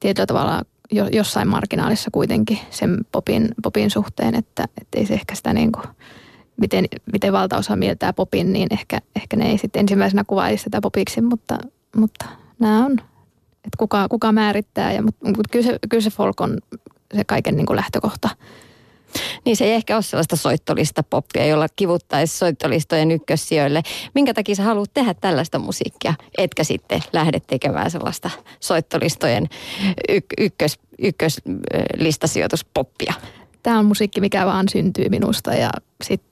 tietyllä 0.00 0.26
tavalla 0.26 0.62
jo, 0.92 1.06
jossain 1.12 1.48
marginaalissa 1.48 2.10
kuitenkin 2.12 2.58
sen 2.70 2.98
popin, 3.12 3.48
popin 3.62 3.90
suhteen, 3.90 4.34
että, 4.34 4.64
että 4.80 4.98
ei 4.98 5.06
se 5.06 5.14
ehkä 5.14 5.34
sitä 5.34 5.52
niin 5.52 5.72
kuin, 5.72 5.84
miten, 6.56 6.84
miten 7.12 7.32
valtaosa 7.32 7.76
mieltää 7.76 8.12
popin, 8.12 8.52
niin 8.52 8.66
ehkä, 8.70 9.00
ehkä 9.16 9.36
ne 9.36 9.50
ei 9.50 9.58
sitten 9.58 9.80
ensimmäisenä 9.80 10.24
kuvailisi 10.26 10.64
sitä 10.64 10.80
popiksi, 10.80 11.20
mutta, 11.20 11.58
mutta 11.96 12.26
nämä 12.58 12.84
on, 12.84 12.92
että 13.64 13.76
kuka, 13.78 14.08
kuka 14.08 14.32
määrittää, 14.32 14.92
ja, 14.92 15.02
mutta, 15.02 15.26
mutta 15.26 15.48
kyllä, 15.50 15.66
se, 15.66 15.78
kyllä 15.88 16.02
se 16.02 16.10
folk 16.10 16.40
on 16.40 16.58
se 17.14 17.24
kaiken 17.24 17.56
niin 17.56 17.66
kuin 17.66 17.76
lähtökohta. 17.76 18.28
Niin 19.44 19.56
se 19.56 19.64
ei 19.64 19.72
ehkä 19.72 19.94
ole 19.94 20.02
sellaista 20.02 20.36
soittolista 20.36 21.02
poppia, 21.02 21.46
jolla 21.46 21.66
kivuttaisi 21.76 22.38
soittolistojen 22.38 23.10
ykkössijoille. 23.10 23.82
Minkä 24.14 24.34
takia 24.34 24.54
sä 24.54 24.62
haluat 24.62 24.90
tehdä 24.94 25.14
tällaista 25.14 25.58
musiikkia, 25.58 26.14
etkä 26.38 26.64
sitten 26.64 27.02
lähde 27.12 27.40
tekemään 27.40 27.90
sellaista 27.90 28.30
soittolistojen 28.60 29.48
ykkös, 30.38 30.78
ykköslistasijoituspoppia? 30.98 33.14
Tämä 33.62 33.78
on 33.78 33.86
musiikki, 33.86 34.20
mikä 34.20 34.46
vaan 34.46 34.68
syntyy 34.68 35.08
minusta 35.08 35.54
ja 35.54 35.70
sit, 36.04 36.22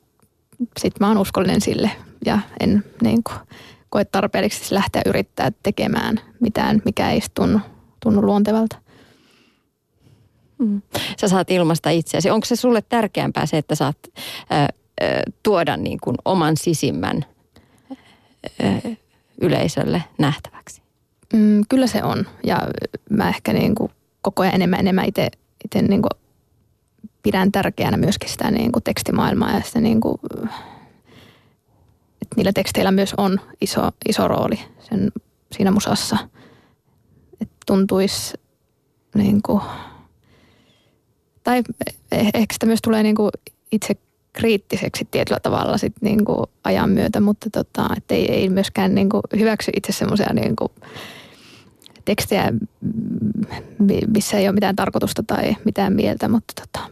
sit 0.79 1.01
mä 1.01 1.09
oon 1.09 1.19
uskollinen 1.19 1.61
sille 1.61 1.91
ja 2.27 2.39
en 2.61 2.85
niin 3.03 3.23
kuin, 3.23 3.37
koe 3.91 4.05
tarpeelliseksi 4.05 4.75
lähteä 4.75 5.03
yrittää 5.07 5.53
tekemään 5.63 6.21
mitään, 6.41 6.83
mikä 6.85 7.11
ei 7.11 7.21
tunnu, 7.35 7.61
tunnu 8.03 8.23
luontevalta. 8.23 8.77
Mm. 10.59 10.83
Sä 11.21 11.29
saat 11.29 11.51
ilmasta 11.51 11.91
itseäsi. 11.91 12.31
Onko 12.31 12.45
se 12.45 12.57
sulle 12.57 12.83
tärkeämpää 12.83 13.47
se, 13.47 13.59
että 13.59 13.75
saat 13.75 13.97
äh, 14.53 14.69
tuoda 15.43 15.77
niin 15.77 15.99
kuin 16.01 16.17
oman 16.25 16.57
sisimmän 16.57 17.25
äh, 18.65 18.83
yleisölle 19.41 20.05
nähtäväksi? 20.19 20.83
Mm, 21.33 21.63
kyllä 21.69 21.87
se 21.87 22.05
on. 22.05 22.27
Ja 22.45 22.69
mä 23.11 23.29
ehkä 23.29 23.53
niin 23.53 23.75
kuin 23.75 23.93
koko 24.23 24.43
ajan 24.43 24.55
enemmän 24.55 24.81
enemmän 24.81 25.05
itse 25.05 25.31
niin 25.89 26.03
kuin 26.03 26.11
pidän 27.23 27.53
tärkeänä 27.53 27.97
myöskin 27.97 28.31
sitä 28.31 28.51
niin 28.51 28.73
kuin 28.73 28.83
tekstimaailmaa 28.83 29.53
ja 29.53 29.61
sitä 29.61 29.81
niin 29.81 30.01
kuin, 30.01 30.19
että 32.23 32.37
niillä 32.37 32.53
teksteillä 32.53 32.91
myös 32.91 33.15
on 33.17 33.41
iso, 33.61 33.91
iso 34.09 34.29
rooli 34.29 34.61
sen, 34.81 35.13
siinä 35.53 35.71
musassa. 35.71 36.17
Että 37.41 37.57
tuntuisi 37.67 38.35
niin 39.15 39.43
kuin, 39.43 39.63
tai 41.49 41.63
eh, 42.13 42.31
ehkä 42.35 42.53
sitä 42.53 42.67
myös 42.67 42.83
tulee 42.83 43.03
niin 43.03 43.15
kuin 43.15 43.31
itse 43.73 43.95
kriittiseksi 44.33 45.09
tietyllä 45.11 45.41
tavalla 45.41 45.79
sit 45.79 45.93
niin 46.01 46.25
kuin 46.25 46.47
ajan 46.65 46.91
myötä, 46.91 47.21
mutta 47.21 47.51
tota, 47.51 47.89
et 47.97 48.11
ei, 48.11 48.33
ei 48.33 48.49
myöskään 48.49 48.95
niin 48.95 49.09
kuin 49.09 49.23
hyväksy 49.39 49.71
itse 49.77 49.93
semmoisia 49.93 50.33
niin 50.33 50.57
kuin 50.57 50.73
tekstejä, 52.05 52.53
missä 54.15 54.37
ei 54.39 54.49
ole 54.49 54.55
mitään 54.55 54.77
tarkoitusta 54.77 55.23
tai 55.23 55.57
mitään 55.65 55.93
mieltä, 55.93 56.29
mutta 56.29 56.53
tota, 56.61 56.91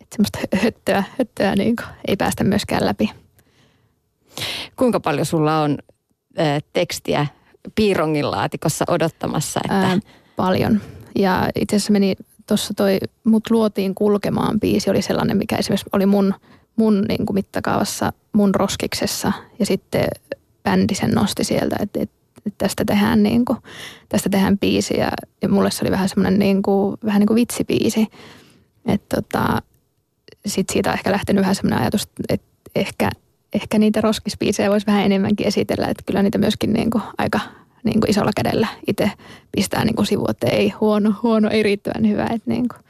että 0.00 0.16
semmoista 0.16 0.38
höttöä, 0.64 1.04
höttöä 1.18 1.56
niin 1.56 1.76
kuin 1.76 1.88
ei 2.08 2.16
päästä 2.16 2.44
myöskään 2.44 2.84
läpi. 2.84 3.10
Kuinka 4.76 5.00
paljon 5.00 5.26
sulla 5.26 5.60
on 5.60 5.78
ä, 6.38 6.60
tekstiä 6.72 7.26
piirongin 7.74 8.30
laatikossa 8.30 8.84
odottamassa? 8.88 9.60
Että... 9.64 9.74
Ää, 9.74 9.98
paljon. 10.36 10.80
Ja 11.18 11.48
itse 11.54 11.76
asiassa 11.76 11.92
meni 11.92 12.16
tuossa 12.48 12.74
toi 12.74 12.98
Mut 13.24 13.50
luotiin 13.50 13.94
kulkemaan 13.94 14.60
biisi 14.60 14.90
oli 14.90 15.02
sellainen, 15.02 15.36
mikä 15.36 15.56
esimerkiksi 15.56 15.86
oli 15.92 16.06
mun, 16.06 16.34
mun 16.76 17.04
niin 17.08 17.26
kuin 17.26 17.34
mittakaavassa, 17.34 18.12
mun 18.32 18.54
roskiksessa. 18.54 19.32
Ja 19.58 19.66
sitten 19.66 20.04
bändi 20.62 20.94
sen 20.94 21.10
nosti 21.10 21.44
sieltä, 21.44 21.76
että, 21.80 22.00
että, 22.02 22.18
tästä 22.58 22.84
tehdään 22.84 23.22
niin 23.22 23.44
kuin, 23.44 23.58
tästä 24.08 24.30
tehdään 24.30 24.58
biisi. 24.58 24.96
Ja, 24.96 25.10
ja 25.42 25.48
mulle 25.48 25.70
se 25.70 25.84
oli 25.84 25.90
vähän 25.90 26.08
semmoinen 26.08 26.38
niin 26.38 26.62
kuin, 26.62 26.96
vähän 27.04 27.20
niin 27.20 27.26
kuin 27.26 27.34
vitsibiisi. 27.34 28.06
Että 28.86 29.16
tota, 29.16 29.62
sitten 30.46 30.72
siitä 30.72 30.90
on 30.90 30.94
ehkä 30.94 31.12
lähtenyt 31.12 31.40
vähän 31.40 31.54
semmoinen 31.54 31.80
ajatus, 31.80 32.08
että 32.28 32.46
ehkä, 32.74 33.10
ehkä 33.52 33.78
niitä 33.78 34.00
roskispiisejä 34.00 34.70
voisi 34.70 34.86
vähän 34.86 35.04
enemmänkin 35.04 35.46
esitellä. 35.46 35.86
Että 35.86 36.02
kyllä 36.06 36.22
niitä 36.22 36.38
myöskin 36.38 36.72
niin 36.72 36.90
kuin 36.90 37.02
aika 37.18 37.40
niin 37.88 38.00
kuin 38.00 38.10
isolla 38.10 38.30
kädellä 38.36 38.68
itse 38.86 39.10
pistää 39.56 39.84
niin 39.84 39.96
kuin 39.96 40.06
sivuun, 40.06 40.30
että 40.30 40.46
ei 40.46 40.68
huono, 40.68 41.14
huono, 41.22 41.50
ei 41.50 41.62
riittävän 41.62 42.08
hyvä. 42.08 42.22
Että 42.22 42.50
niin 42.50 42.68
kuin. 42.68 42.80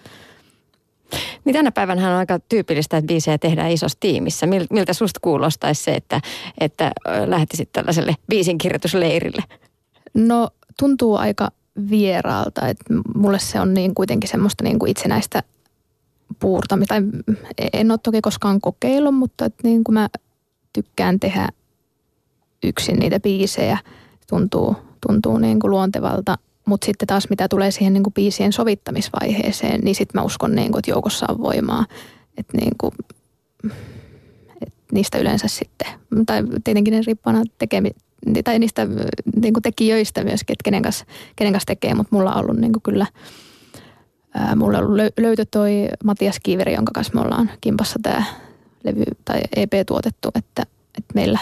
Niin 1.45 1.55
tänä 1.55 1.73
päivänä 1.73 2.11
on 2.11 2.17
aika 2.17 2.39
tyypillistä, 2.49 2.97
että 2.97 3.07
biisejä 3.07 3.39
tehdään 3.39 3.71
isossa 3.71 3.99
tiimissä. 4.01 4.47
Miltä 4.71 4.93
susta 4.93 5.21
kuulostaisi 5.23 5.85
se, 5.85 5.95
että, 5.95 6.21
että 6.61 6.93
lähtisit 7.27 7.73
tällaiselle 7.73 8.15
biisinkirjoitusleirille? 8.29 9.43
No 10.15 10.51
tuntuu 10.79 11.17
aika 11.17 11.51
vieraalta, 11.91 12.69
että 12.69 12.85
mulle 13.15 13.39
se 13.39 13.61
on 13.61 13.75
niin 13.75 13.95
kuitenkin 13.95 14.31
semmoista 14.31 14.65
niin 14.65 14.79
kuin 14.79 14.91
itsenäistä 14.91 15.43
puurtamista. 16.39 16.95
En 17.73 17.91
ole 17.91 17.99
toki 18.03 18.21
koskaan 18.21 18.61
kokeillut, 18.61 19.15
mutta 19.15 19.45
että 19.45 19.69
niin 19.69 19.85
kuin 19.85 19.95
mä 19.95 20.09
tykkään 20.73 21.21
tehdä 21.21 21.49
yksin 22.63 22.97
niitä 22.97 23.21
biisejä– 23.21 23.79
tuntuu, 24.29 24.77
tuntuu 25.07 25.39
niin 25.39 25.61
kuin 25.61 25.71
luontevalta. 25.71 26.39
Mutta 26.65 26.85
sitten 26.85 27.07
taas 27.07 27.31
mitä 27.31 27.49
tulee 27.49 27.71
siihen 27.71 27.93
niin 27.93 28.03
kuin 28.03 28.15
biisien 28.15 28.53
sovittamisvaiheeseen, 28.53 29.81
niin 29.81 29.95
sitten 29.95 30.21
mä 30.21 30.25
uskon, 30.25 30.55
niin 30.55 30.73
kuin, 30.73 30.79
että 30.79 30.91
joukossa 30.91 31.27
on 31.29 31.39
voimaa. 31.43 31.85
Että 32.37 32.57
niin 32.57 32.73
kuin, 32.79 32.93
et 34.61 34.75
niistä 34.93 35.19
yleensä 35.19 35.49
sitten, 35.49 35.89
tai 36.27 36.43
tietenkin 36.65 36.95
ne 36.95 37.01
riippuu 37.07 37.33
tekemi, 37.59 37.91
tai 38.45 38.59
niistä 38.59 38.87
niin 39.43 39.55
kuin 39.55 39.63
tekijöistä 39.63 40.25
myöskin, 40.25 40.55
että 40.55 40.65
kenen 40.65 40.83
kanssa, 40.83 41.05
kenen 41.37 41.53
kanssa 41.53 41.67
tekee, 41.67 41.95
mutta 41.95 42.17
mulla 42.17 42.35
on 42.35 42.41
ollut 42.45 42.57
niin 42.57 42.73
kuin 42.73 42.83
kyllä, 42.83 43.07
ää, 44.35 44.57
mulla 44.57 44.79
on 44.79 44.85
ollut 44.85 44.99
löytö 45.19 45.45
toi 45.51 45.89
Matias 46.05 46.41
Kiiveri, 46.43 46.75
jonka 46.75 46.93
kanssa 46.95 47.15
me 47.15 47.21
ollaan 47.21 47.51
kimpassa 47.61 47.99
tämä 48.03 48.25
levy 48.85 49.05
tai 49.25 49.41
EP 49.57 49.73
tuotettu, 49.87 50.29
että, 50.35 50.63
että 50.99 51.15
meillä 51.15 51.39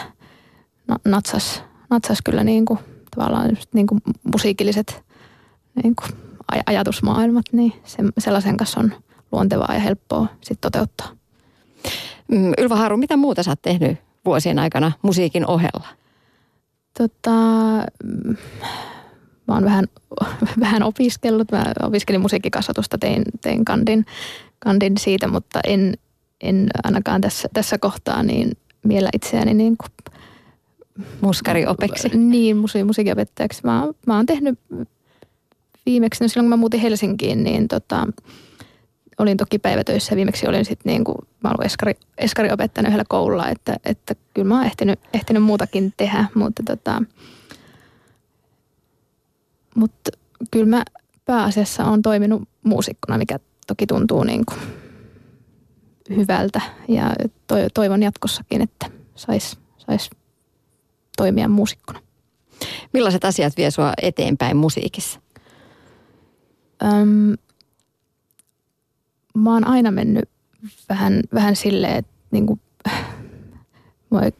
natsas 1.04 1.62
natsas 1.90 2.18
kyllä 2.24 2.44
niin 2.44 2.64
kuin, 2.64 2.78
tavallaan 3.16 3.50
just 3.50 3.74
niin 3.74 3.86
kuin 3.86 4.00
musiikilliset 4.32 5.04
niin 5.82 5.96
kuin 5.96 6.20
aj- 6.52 6.62
ajatusmaailmat, 6.66 7.44
niin 7.52 7.72
se, 7.84 7.98
sellaisen 8.18 8.56
kanssa 8.56 8.80
on 8.80 8.92
luontevaa 9.32 9.74
ja 9.74 9.80
helppoa 9.80 10.26
sit 10.40 10.60
toteuttaa. 10.60 11.08
Mm, 12.28 12.52
Ylva 12.58 12.76
Haru, 12.76 12.96
mitä 12.96 13.16
muuta 13.16 13.42
sä 13.42 13.50
oot 13.50 13.62
tehnyt 13.62 13.98
vuosien 14.24 14.58
aikana 14.58 14.92
musiikin 15.02 15.46
ohella? 15.46 15.88
Tota, 16.98 17.30
mä 19.48 19.54
oon 19.54 19.64
vähän, 19.64 19.84
vähän 20.60 20.82
opiskellut. 20.82 21.52
Mä 21.52 21.64
opiskelin 21.82 22.20
musiikkikasvatusta, 22.20 22.98
tein, 22.98 23.22
tein 23.40 23.64
kandin, 23.64 24.06
kandin 24.58 24.98
siitä, 24.98 25.28
mutta 25.28 25.60
en, 25.66 25.94
en 26.40 26.66
ainakaan 26.84 27.20
tässä, 27.20 27.48
tässä 27.52 27.78
kohtaa 27.78 28.22
niin 28.22 28.50
miellä 28.84 29.08
itseäni 29.12 29.54
niin 29.54 29.76
kuin 29.76 29.90
Muskariopeksi. 31.20 32.08
Niin, 32.08 32.56
musi- 32.56 32.84
musiikinopettajaksi. 32.84 33.60
Mä, 33.64 33.88
mä 34.06 34.16
oon 34.16 34.26
tehnyt 34.26 34.58
viimeksi, 35.86 36.24
no 36.24 36.28
silloin 36.28 36.44
kun 36.44 36.50
mä 36.50 36.56
muutin 36.56 36.80
Helsinkiin, 36.80 37.44
niin 37.44 37.68
tota, 37.68 38.06
olin 39.18 39.36
toki 39.36 39.58
päivätöissä 39.58 40.12
ja 40.12 40.16
viimeksi 40.16 40.48
olin 40.48 40.64
sitten 40.64 40.90
niin 40.90 41.04
kuin, 41.04 41.16
mä 41.42 41.48
olen 41.48 41.66
eskari, 41.66 41.94
eskariopettajana 42.18 42.88
yhdellä 42.88 43.04
koululla, 43.08 43.48
että, 43.48 43.76
että 43.84 44.14
kyllä 44.34 44.48
mä 44.48 44.56
oon 44.56 44.66
ehtinyt, 44.66 45.00
ehtinyt 45.14 45.42
muutakin 45.42 45.92
tehdä, 45.96 46.24
mutta 46.34 46.62
tota, 46.66 47.02
mutta 49.74 50.10
kyllä 50.50 50.66
mä 50.66 50.84
pääasiassa 51.24 51.84
on 51.84 52.02
toiminut 52.02 52.48
muusikkona, 52.62 53.18
mikä 53.18 53.38
toki 53.66 53.86
tuntuu 53.86 54.24
niin 54.24 54.46
kuin 54.46 54.60
hyvältä 56.16 56.60
ja 56.88 57.14
toivon 57.74 58.02
jatkossakin, 58.02 58.62
että 58.62 58.86
sais, 59.14 59.58
sais 59.78 60.10
toimia 61.16 61.48
muusikkona. 61.48 62.00
Millaiset 62.92 63.24
asiat 63.24 63.56
vie 63.56 63.70
sua 63.70 63.92
eteenpäin 64.02 64.56
musiikissa? 64.56 65.20
Öm, 66.82 67.34
mä 69.34 69.52
oon 69.52 69.66
aina 69.66 69.90
mennyt 69.90 70.28
vähän, 70.88 71.20
vähän 71.34 71.56
silleen, 71.56 71.96
että 71.96 72.12
niin 72.30 72.46
kuin, 72.46 72.60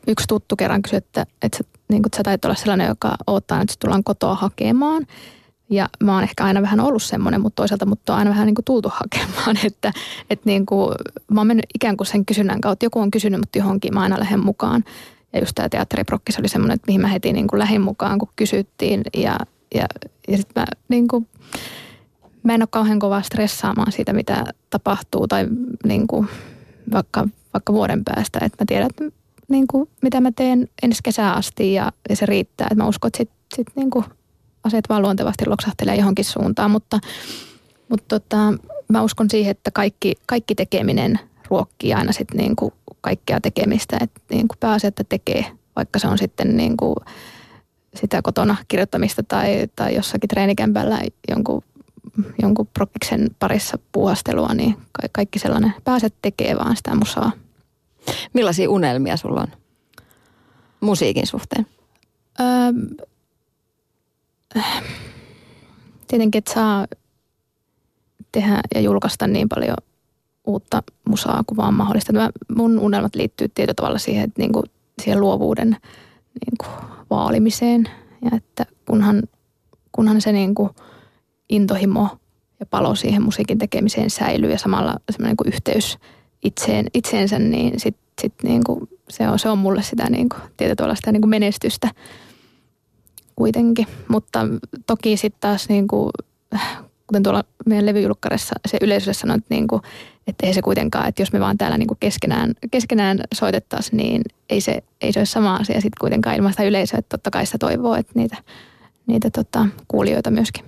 yksi 0.06 0.26
tuttu 0.28 0.56
kerran 0.56 0.82
kysyi, 0.82 0.96
että, 0.96 1.26
että, 1.42 1.58
sä, 1.58 1.64
niin 1.88 2.02
kuin, 2.02 2.08
että 2.08 2.16
sä 2.16 2.22
taitat 2.22 2.44
olla 2.44 2.54
sellainen, 2.54 2.88
joka 2.88 3.16
odottaa, 3.26 3.60
että 3.60 3.74
tullaan 3.80 4.04
kotoa 4.04 4.34
hakemaan. 4.34 5.06
Ja 5.70 5.88
mä 6.02 6.14
oon 6.14 6.22
ehkä 6.22 6.44
aina 6.44 6.62
vähän 6.62 6.80
ollut 6.80 7.02
semmoinen, 7.02 7.40
mutta 7.40 7.56
toisaalta 7.56 7.86
mutta 7.86 8.12
on 8.12 8.18
aina 8.18 8.30
vähän 8.30 8.46
niin 8.46 8.54
kuin 8.54 8.64
tultu 8.64 8.92
hakemaan, 9.00 9.56
että, 9.64 9.92
että 10.30 10.42
niin 10.46 10.66
kuin, 10.66 10.94
mä 11.30 11.40
oon 11.40 11.46
mennyt 11.46 11.66
ikään 11.74 11.96
kuin 11.96 12.06
sen 12.06 12.26
kysynnän 12.26 12.60
kautta. 12.60 12.86
Joku 12.86 13.00
on 13.00 13.10
kysynyt 13.10 13.40
mut 13.40 13.56
johonkin, 13.56 13.94
mä 13.94 14.00
aina 14.00 14.18
lähden 14.18 14.44
mukaan. 14.44 14.84
Ja 15.36 15.40
just 15.42 15.52
tämä 15.54 15.68
teatteriprokkis 15.68 16.38
oli 16.38 16.48
semmoinen, 16.48 16.74
että 16.74 16.86
mihin 16.86 17.00
mä 17.00 17.08
heti 17.08 17.32
niin 17.32 17.46
kuin 17.46 17.58
lähin 17.58 17.80
mukaan, 17.80 18.18
kun 18.18 18.28
kysyttiin. 18.36 19.02
Ja, 19.16 19.36
ja, 19.74 19.86
ja 20.28 20.36
sitten 20.36 20.62
mä 20.62 20.66
niin 20.88 21.08
kuin, 21.08 21.28
mä 22.42 22.54
en 22.54 22.62
ole 22.62 22.68
kauhean 22.70 22.98
kovaa 22.98 23.22
stressaamaan 23.22 23.92
siitä, 23.92 24.12
mitä 24.12 24.44
tapahtuu 24.70 25.28
tai 25.28 25.46
niin 25.84 26.06
kuin, 26.06 26.28
vaikka, 26.92 27.28
vaikka 27.54 27.72
vuoden 27.72 28.04
päästä. 28.04 28.38
Että 28.42 28.62
mä 28.62 28.66
tiedän, 28.66 28.88
että 28.90 29.04
niin 29.48 29.66
kuin, 29.66 29.88
mitä 30.02 30.20
mä 30.20 30.32
teen 30.36 30.68
ensi 30.82 31.00
kesää 31.02 31.32
asti 31.32 31.72
ja, 31.72 31.92
ja 32.08 32.16
se 32.16 32.26
riittää. 32.26 32.66
Että 32.70 32.82
mä 32.82 32.88
uskon, 32.88 33.08
että 33.08 33.18
sit, 33.18 33.30
sit 33.56 33.66
niin 33.76 33.90
kuin 33.90 34.04
aseet 34.64 34.88
vaan 34.88 35.02
luontevasti 35.02 35.46
loksahtelee 35.46 35.96
johonkin 35.96 36.24
suuntaan, 36.24 36.70
mutta, 36.70 36.98
mutta 37.88 38.20
tota, 38.20 38.54
mä 38.88 39.02
uskon 39.02 39.30
siihen, 39.30 39.50
että 39.50 39.70
kaikki, 39.70 40.14
kaikki 40.26 40.54
tekeminen 40.54 41.20
ruokkii 41.50 41.94
aina 41.94 42.12
sitten 42.12 42.36
niin 42.36 42.56
kuin 42.56 42.74
kaikkea 43.06 43.40
tekemistä, 43.40 43.96
että 44.00 44.20
niin 44.30 44.48
kuin 44.48 44.58
pääsee, 44.60 44.88
että 44.88 45.04
tekee, 45.08 45.44
vaikka 45.76 45.98
se 45.98 46.08
on 46.08 46.18
sitten 46.18 46.56
niin 46.56 46.76
kuin 46.76 46.96
sitä 47.94 48.22
kotona 48.22 48.56
kirjoittamista 48.68 49.22
tai, 49.22 49.68
tai 49.76 49.94
jossakin 49.94 50.28
treenikämpällä 50.28 51.00
jonkun, 51.30 51.62
jonkun 52.42 52.66
prokiksen 52.66 53.30
parissa 53.38 53.78
puuhastelua, 53.92 54.54
niin 54.54 54.76
kaikki 55.12 55.38
sellainen, 55.38 55.74
pääset 55.84 56.14
tekee 56.22 56.56
vaan 56.56 56.76
sitä 56.76 56.94
musaa. 56.94 57.32
Millaisia 58.32 58.70
unelmia 58.70 59.16
sulla 59.16 59.40
on 59.40 59.48
musiikin 60.80 61.26
suhteen? 61.26 61.66
Öö, 62.40 62.72
tietenkin, 66.08 66.38
että 66.38 66.54
saa 66.54 66.86
tehdä 68.32 68.60
ja 68.74 68.80
julkaista 68.80 69.26
niin 69.26 69.48
paljon 69.48 69.76
uutta 70.46 70.82
musaa 71.08 71.42
kuin 71.46 71.56
vaan 71.56 71.74
mahdollista. 71.74 72.12
Mä, 72.12 72.30
mun 72.56 72.78
unelmat 72.78 73.14
liittyy 73.14 73.48
tietyllä 73.48 73.74
tavalla 73.74 73.98
siihen, 73.98 74.24
että 74.24 74.42
niinku, 74.42 74.62
siihen 75.02 75.20
luovuuden 75.20 75.76
niinku, 76.46 76.66
vaalimiseen 77.10 77.88
ja 78.24 78.30
että 78.36 78.66
kunhan, 78.86 79.22
kunhan 79.92 80.20
se 80.20 80.32
niinku, 80.32 80.70
intohimo 81.48 82.08
ja 82.60 82.66
palo 82.66 82.94
siihen 82.94 83.22
musiikin 83.22 83.58
tekemiseen 83.58 84.10
säilyy 84.10 84.50
ja 84.50 84.58
samalla 84.58 84.96
semmoinen 85.10 85.30
niinku, 85.30 85.44
yhteys 85.46 85.98
itseen, 86.44 86.86
itseensä, 86.94 87.38
niin 87.38 87.80
sit, 87.80 87.96
sit 88.20 88.34
niinku, 88.42 88.88
se, 89.08 89.28
on, 89.28 89.38
se 89.38 89.48
on 89.48 89.58
mulle 89.58 89.82
sitä 89.82 90.10
niinku, 90.10 90.36
tietyllä 90.56 90.76
tavalla 90.76 90.94
sitä 90.94 91.12
niinku 91.12 91.28
menestystä 91.28 91.90
kuitenkin. 93.36 93.86
Mutta 94.08 94.40
toki 94.86 95.16
sitten 95.16 95.40
taas 95.40 95.68
niinku, 95.68 96.10
kuten 97.06 97.22
tuolla 97.22 97.44
meidän 97.66 97.86
levyjulkkarissa 97.86 98.54
se 98.66 98.78
yleisölle 98.80 99.14
sanoi, 99.14 99.36
että, 99.36 99.54
niin 99.54 99.66
kuin, 99.66 99.82
että 100.26 100.46
ei 100.46 100.54
se 100.54 100.62
kuitenkaan, 100.62 101.08
että 101.08 101.22
jos 101.22 101.32
me 101.32 101.40
vaan 101.40 101.58
täällä 101.58 101.78
niin 101.78 101.86
kuin 101.86 101.98
keskenään, 102.00 102.52
keskenään 102.70 103.20
soitettaisiin, 103.34 103.96
niin 103.96 104.22
ei 104.50 104.60
se, 104.60 104.82
ei 105.00 105.12
se 105.12 105.20
ole 105.20 105.26
sama 105.26 105.56
asia 105.56 105.74
sitten 105.74 106.00
kuitenkaan 106.00 106.36
ilman 106.36 106.52
sitä 106.52 106.62
yleisöä. 106.64 106.98
Että 106.98 107.16
totta 107.16 107.30
kai 107.30 107.46
sitä 107.46 107.58
toivoo, 107.58 107.94
että 107.94 108.12
niitä, 108.14 108.36
niitä 109.06 109.30
tota, 109.30 109.66
kuulijoita 109.88 110.30
myöskin 110.30 110.64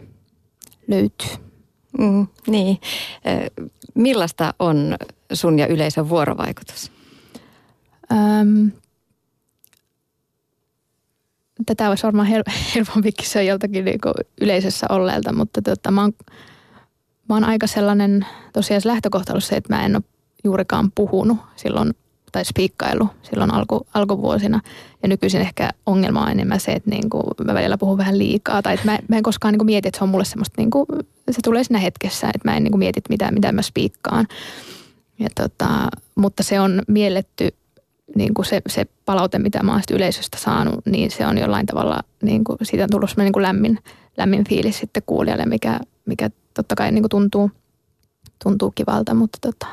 löytyy. 0.89 1.31
Mm, 1.99 2.27
niin. 2.47 2.81
Millaista 3.95 4.55
on 4.59 4.97
sun 5.33 5.59
ja 5.59 5.67
yleisön 5.67 6.09
vuorovaikutus? 6.09 6.93
Öm, 8.13 8.71
tätä 11.67 11.89
olisi 11.89 12.03
varmaan 12.03 12.29
hel- 12.29 12.53
helpompi 12.75 13.13
kysyä 13.13 13.43
joltakin 13.43 13.85
niinku 13.85 14.13
yleisössä 14.41 14.87
olleelta, 14.89 15.33
mutta 15.33 15.63
tota, 15.63 15.91
mä, 15.91 16.01
oon, 16.01 16.13
mä 17.29 17.35
oon 17.35 17.45
aika 17.45 17.67
sellainen, 17.67 18.27
tosiaan 18.53 18.83
lähtökohta 18.85 19.33
ollut 19.33 19.45
se, 19.45 19.57
että 19.57 19.75
mä 19.75 19.85
en 19.85 19.97
ole 19.97 20.03
juurikaan 20.45 20.93
puhunut 20.95 21.39
silloin 21.57 21.95
tai 22.33 22.45
spiikkailu 22.45 23.09
silloin 23.23 23.55
alku, 23.55 23.87
alkuvuosina. 23.95 24.61
Ja 25.03 25.09
nykyisin 25.09 25.41
ehkä 25.41 25.71
ongelma 25.87 26.23
on 26.23 26.31
enemmän 26.31 26.61
se, 26.61 26.73
että 26.73 26.91
niinku, 26.91 27.23
mä 27.45 27.55
välillä 27.55 27.79
puhun 27.79 27.99
vähän 27.99 28.19
liikaa. 28.19 28.63
Tai 28.63 28.75
että 28.75 28.87
mä, 28.87 28.99
mä 29.09 29.17
en 29.17 29.23
koskaan 29.23 29.53
niinku 29.53 29.65
mieti, 29.65 29.89
että 29.89 29.99
se 29.99 30.05
on 30.05 30.11
mulle 30.11 30.25
semmoista, 30.25 30.55
niinku, 30.57 30.87
se 31.31 31.41
tulee 31.45 31.65
siinä 31.65 31.79
hetkessä, 31.79 32.27
että 32.27 32.51
mä 32.51 32.57
en 32.57 32.65
niinku 32.65 32.79
mieti, 32.79 33.01
mitä, 33.09 33.31
mitä 33.31 33.53
mä 33.53 33.63
spiikkaan. 33.63 34.27
Ja 35.19 35.29
tota, 35.35 35.89
mutta 36.15 36.43
se 36.43 36.61
on 36.61 36.83
mielletty 36.89 37.49
niin 38.17 38.35
kuin 38.35 38.47
se, 38.47 38.63
se 38.69 38.87
palaute, 39.05 39.39
mitä 39.39 39.63
mä 39.63 39.73
oon 39.73 39.83
yleisöstä 39.93 40.39
saanut, 40.39 40.87
niin 40.87 41.11
se 41.11 41.27
on 41.27 41.39
jollain 41.39 41.67
tavalla, 41.67 42.01
niin 42.23 42.45
kuin, 42.45 42.59
siitä 42.63 42.85
on 42.85 42.91
tullut 42.91 43.15
niin 43.17 43.33
kuin 43.33 43.43
lämmin, 43.43 43.79
lämmin 44.17 44.45
fiilis 44.49 44.79
sitten 44.79 45.03
kuulijalle, 45.07 45.47
mikä, 45.47 45.81
mikä 46.07 46.31
totta 46.59 46.75
kai 46.75 46.93
niin 46.93 47.03
kuin 47.03 47.11
tuntuu, 47.11 47.51
tuntuu 48.45 48.71
kivalta, 48.71 49.15
mutta 49.15 49.39
tota, 49.41 49.67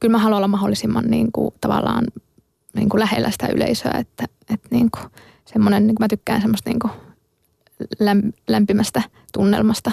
kyllä 0.00 0.12
mä 0.12 0.18
haluan 0.18 0.36
olla 0.36 0.48
mahdollisimman 0.48 1.04
niin 1.04 1.32
kuin, 1.32 1.54
tavallaan 1.60 2.04
niin 2.74 2.88
kuin 2.88 3.00
lähellä 3.00 3.30
sitä 3.30 3.46
yleisöä, 3.46 3.92
että, 3.98 4.24
että 4.50 4.68
niin 4.70 4.90
kuin, 4.90 5.04
semmoinen, 5.44 5.86
niin 5.86 5.94
kuin 5.94 6.04
mä 6.04 6.08
tykkään 6.08 6.40
semmoista 6.40 6.70
niin 6.70 6.78
kuin 6.78 6.92
lämpimästä 8.48 9.02
tunnelmasta. 9.32 9.92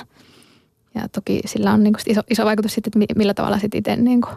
Ja 0.95 1.09
toki 1.09 1.41
sillä 1.45 1.73
on 1.73 1.83
niin 1.83 1.93
kuin 1.93 2.01
iso, 2.11 2.21
iso 2.29 2.45
vaikutus 2.45 2.73
sitten, 2.73 3.03
että 3.03 3.15
millä 3.17 3.33
tavalla 3.33 3.59
sitten 3.59 3.79
itse 3.79 3.95
niin 3.95 4.21
kuin, 4.21 4.35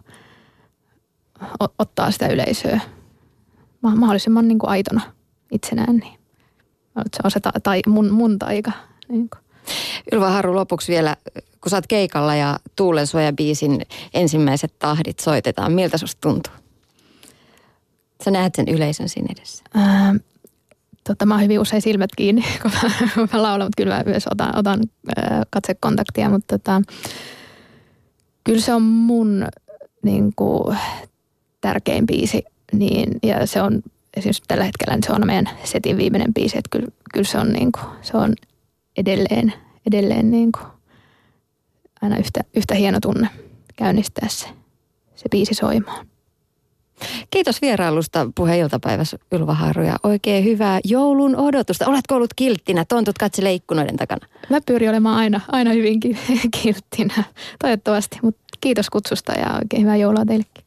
ottaa 1.79 2.11
sitä 2.11 2.29
yleisöä 2.29 2.81
mahdollisimman 3.83 4.49
niin 4.49 4.59
kuin 4.59 4.71
aitona 4.71 5.01
itsenään. 5.53 5.97
Niin. 5.97 6.21
Se 6.97 7.21
on 7.25 7.31
se 7.31 7.41
ta- 7.41 7.61
tai 7.63 7.81
mun, 7.87 8.11
mun 8.11 8.39
taika. 8.39 8.73
Niin 9.09 9.31
kuin. 9.31 9.41
Ylva 10.13 10.31
Haru, 10.31 10.55
lopuksi 10.55 10.93
vielä, 10.93 11.17
kun 11.61 11.71
sä 11.71 11.77
oot 11.77 11.87
keikalla 11.87 12.35
ja 12.35 12.59
Tuulen 12.77 13.07
biisin 13.37 13.83
ensimmäiset 14.15 14.79
tahdit 14.79 15.19
soitetaan, 15.19 15.73
miltä 15.73 15.99
susta 15.99 16.21
tuntuu? 16.21 16.53
Sä 18.25 18.31
näet 18.31 18.55
sen 18.55 18.69
yleisön 18.69 19.09
siinä 19.09 19.29
edessä. 19.37 19.65
Ää, 19.75 20.15
tota, 21.05 21.27
mä 21.27 21.35
oon 21.35 21.43
hyvin 21.43 21.61
usein 21.61 21.83
silmät 21.83 22.11
kiinni, 22.17 22.45
kun 22.63 22.71
mä, 22.83 22.91
kun 23.15 23.29
mä 23.33 23.43
laulan, 23.43 23.67
mutta 23.67 23.83
kyllä 23.83 23.97
mä 23.97 24.03
myös 24.07 24.27
otan, 24.31 24.59
otan 24.59 24.81
ää, 25.17 25.43
katsekontaktia, 25.51 26.31
mutta 26.31 26.59
tota, 26.59 26.83
kyllä 28.45 28.61
se 28.61 28.75
on 28.75 28.83
mun 28.83 29.47
niin 30.03 30.33
kuin, 30.37 30.77
tärkein 31.61 32.07
biisi 32.07 32.45
niin, 32.73 33.09
ja 33.23 33.47
se 33.47 33.63
on 33.63 33.83
esimerkiksi 34.17 34.43
tällä 34.49 34.65
hetkellä 34.65 34.95
niin 34.95 35.05
se 35.07 35.13
on 35.13 35.27
meidän 35.27 35.51
setin 35.65 35.97
viimeinen 35.97 36.35
biisi, 36.35 36.59
että 36.59 36.69
kyllä, 36.71 36.89
kyllä 37.15 37.27
se 37.27 37.39
on, 37.39 37.53
niin 37.53 37.73
kuin, 37.73 37.85
se 38.03 38.17
on 38.17 38.33
edelleen, 38.97 39.53
edelleen 39.87 40.31
niin 40.31 40.53
kuin 40.53 40.80
aina 42.03 42.17
yhtä, 42.17 42.41
yhtä 42.57 42.75
hieno 42.75 42.99
tunne 43.03 43.29
käynnistää 43.77 44.29
se, 44.29 44.49
se 45.15 45.25
biisi 45.31 45.55
soimaan. 45.55 46.07
Kiitos 47.31 47.63
vierailusta 47.63 48.31
puheenjohtajapäivässä 48.35 49.19
Ylva 49.33 49.55
Haru 49.55 49.83
ja 49.83 49.97
oikein 50.03 50.45
hyvää 50.45 50.81
joulun 50.85 51.37
odotusta. 51.37 51.87
Oletko 51.87 52.15
ollut 52.15 52.35
kilttinä? 52.37 52.85
Tontut 52.85 53.19
katsele 53.19 53.53
ikkunoiden 53.53 53.97
takana. 53.97 54.27
Mä 54.51 54.61
pyrin 54.67 54.91
olemaan 54.91 55.17
aina, 55.17 55.41
aina 55.49 55.73
hyvinkin 55.73 56.19
kilttinä, 56.63 57.25
toivottavasti. 57.59 58.19
Mutta 58.23 58.41
kiitos 58.61 58.91
kutsusta 58.91 59.33
ja 59.33 59.55
oikein 59.55 59.83
hyvää 59.83 59.97
joulua 59.97 60.25
teillekin. 60.27 60.53